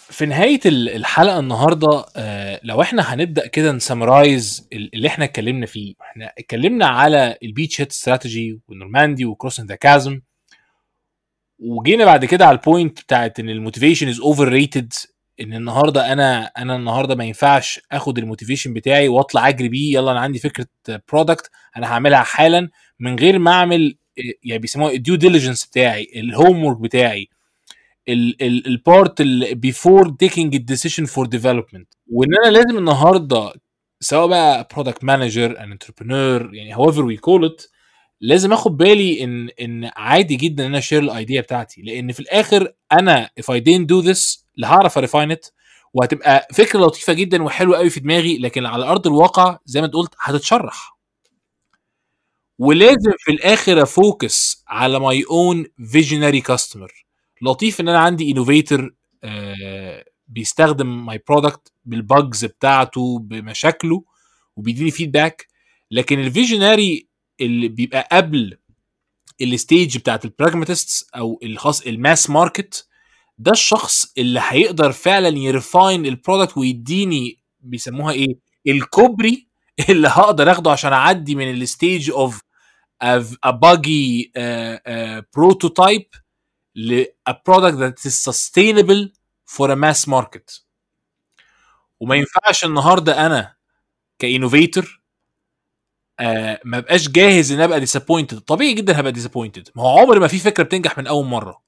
[0.10, 5.96] في نهاية الحلقة النهاردة آه، لو إحنا هنبدأ كده ن summarize اللي إحنا اتكلمنا فيه
[6.02, 10.22] إحنا اتكلمنا على ال beachhead strategy وال Normandy و Crossing the Chasm
[11.66, 14.94] وجينا بعد كده على ال point بتاعت إن ال motivation is overrated
[15.42, 20.12] إن النهارده أنا أنا النهارده ما ينفعش آخد ال motivation بتاعي وأطلع أجري بيه يلا
[20.12, 20.68] أنا عندي فكرة
[21.12, 23.98] product أنا هعملها حالا من غير ما أعمل
[24.44, 27.28] يعني بيسموها ال due diligence بتاعي ال homework بتاعي
[28.42, 29.22] ال part
[29.54, 33.54] before taking ال decision for development وإن أنا لازم النهارده
[34.00, 37.64] سواء بقى product manager an entrepreneur يعني however we call it
[38.26, 41.82] لازم آخد بالي إن إن عادي جدا إن أنا ا share ال idea بتاعتي.
[41.82, 45.46] لأن في الآخر أنا if I didn't do this لا هعرف ا refine it
[45.94, 49.94] وهتبقى فكرة لطيفة جدا وحلوة قوي في دماغي لكن على أرض الواقع زي ما أنت
[49.96, 50.98] قلت هتتشرح.
[52.60, 57.06] ولازم في الآخر أ focus على my own visionary customer
[57.42, 58.94] لطيف إن أنا عندي innovator
[59.24, 64.04] آه بيستخدم my product بال bugs بتاعته بمشاكله
[64.56, 65.48] وبيديني feedback
[65.92, 67.08] لكن ال visionary
[67.42, 68.58] اللي بيبقى قبل
[69.42, 72.88] ال stage بتاعت ال pragmatists أو الخاص ال mass market
[73.38, 79.48] ده الشخص اللي هيقدر فعلا ي refine ال product ويديني بيسموها إيه؟ الكوبري
[79.90, 82.42] اللي هقدر آخده عشان أعدي من ال stage of
[83.04, 83.22] uh,
[84.38, 86.20] uh, prototype
[86.76, 89.10] ل a product that is sustainable
[89.56, 90.64] for a mass market.
[92.00, 93.56] وما ينفعش النهارده أنا
[94.20, 95.03] ك innovator
[96.20, 100.28] آه ما بقاش جاهز إن أبقى disappointed طبيعي جدا هبقى disappointed ما هو عمر ما
[100.28, 101.62] في فكرة بتنجح من أول مرة.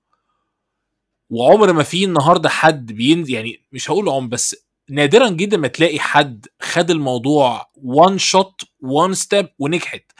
[1.29, 4.55] وعمر ما في النهارده حد بين يعني مش هقول عمر بس
[4.89, 10.11] نادرا جدا ما تلاقي حد خد الموضوع one shot one step ونجحت.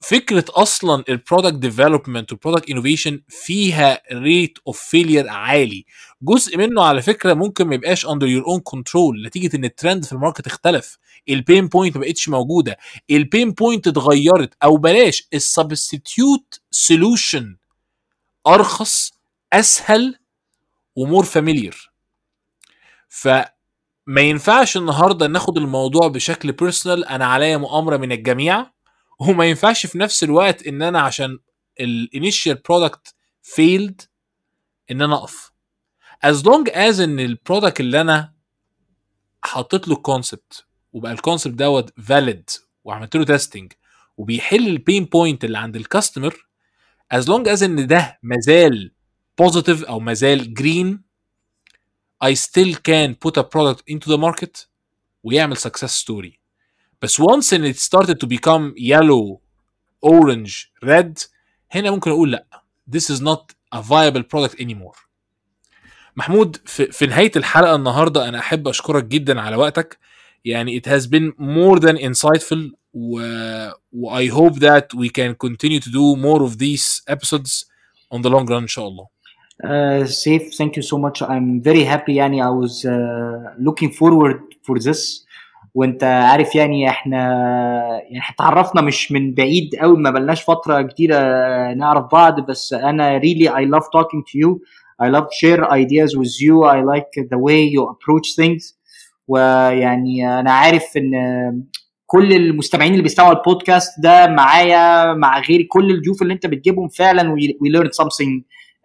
[0.00, 5.84] فكرة أصلا ال product development وال product innovation فيها rate of failure عالي.
[6.24, 10.12] جزء منه على فكرة ممكن ما يبقاش under your own control نتيجة إن الترند في
[10.12, 10.98] ال market اختلف
[11.28, 12.78] ال pain point ما بقتش موجودة
[13.10, 17.56] ال pain point اتغيرت أو بلاش ال substitute solution
[18.46, 19.12] أرخص
[19.52, 20.18] أسهل
[20.96, 21.92] و more familiar
[23.08, 28.70] فما ينفعش النهارده ناخد الموضوع بشكل personal أنا عليا مؤامرة من الجميع
[29.20, 31.38] وما ينفعش في نفس الوقت إن أنا عشان
[31.80, 34.02] ال initial product failed
[34.90, 35.53] إن أنا أقف.
[36.25, 38.33] as long as ان البرودكت اللي انا
[39.43, 42.49] حطيت له الكونسبت وبقى الكونسبت دوت فاليد
[42.83, 43.73] وعملت له تيستنج
[44.17, 46.47] وبيحل البين بوينت اللي عند الكاستمر
[47.13, 48.91] as long as ان ده مازال
[49.41, 51.09] positive او مازال green
[52.25, 54.67] I still can put a product into the market
[55.23, 56.39] ويعمل success story
[57.01, 59.39] بس once and it started to become yellow
[60.05, 61.13] orange red
[61.71, 62.63] هنا ممكن اقول لا
[62.95, 65.02] this is not a viable product anymore
[66.16, 69.98] محمود في, في نهايه الحلقة النهارده أنا احب اشكرك جدا على وقتك
[70.44, 72.58] يعني it has been more than insightful
[72.94, 73.20] و,
[73.92, 77.64] و I hope that we can continue to do more of these episodes
[78.14, 79.14] on the long run ان شاء الله
[79.62, 84.40] Uh, safe thank you so much I'm very happy يعني I was uh, looking forward
[84.66, 85.24] for this
[85.74, 87.18] وانت عارف يعني إحنا
[88.10, 91.16] يعني اتعرفنا مش من بعيد قوي ما بلناش فتره كتيره
[91.72, 94.58] نعرف بعض بس أنا really I love talking to you
[95.02, 98.74] I love share ideas with you I like the way you approach things
[99.28, 101.12] ويعني أنا عارف ان
[102.06, 107.22] كل المستمعين اللي بيستمعوا البودكاست ده معايا مع غيري كل الضيوف اللي انت بتجيبهم فعلا
[107.36, 108.42] we, we learn something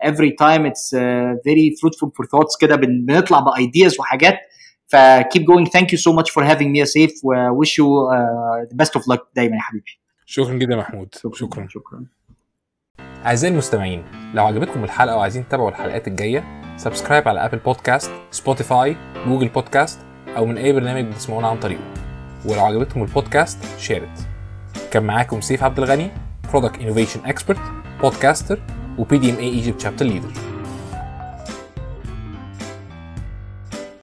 [0.09, 4.39] every time it's uh, very fruitful for thoughts كده بنطلع بايدياز وحاجات
[4.87, 8.73] ف keep going thank you so much for having me safe و wish you uh,
[8.73, 12.05] the best of luck دايما يا حبيبي شكرا جدا محمود شكرا شكرا
[13.25, 14.03] أعزائي المستمعين
[14.33, 16.43] لو عجبتكم الحلقة وعايزين تتابعوا الحلقات الجاية
[16.77, 18.95] subscribe على Apple Podcast Spotify
[19.27, 19.99] Google Podcast
[20.37, 21.81] أو من أي برنامج بتسمعونا عن طريقه.
[22.45, 24.27] ولو عجبتكم ال podcast share it
[24.91, 26.11] كان معاكم سيف عبد الغني
[26.51, 27.59] product innovation expert
[28.01, 28.59] podcaster و
[28.97, 30.29] PDMA Egypt chapter leader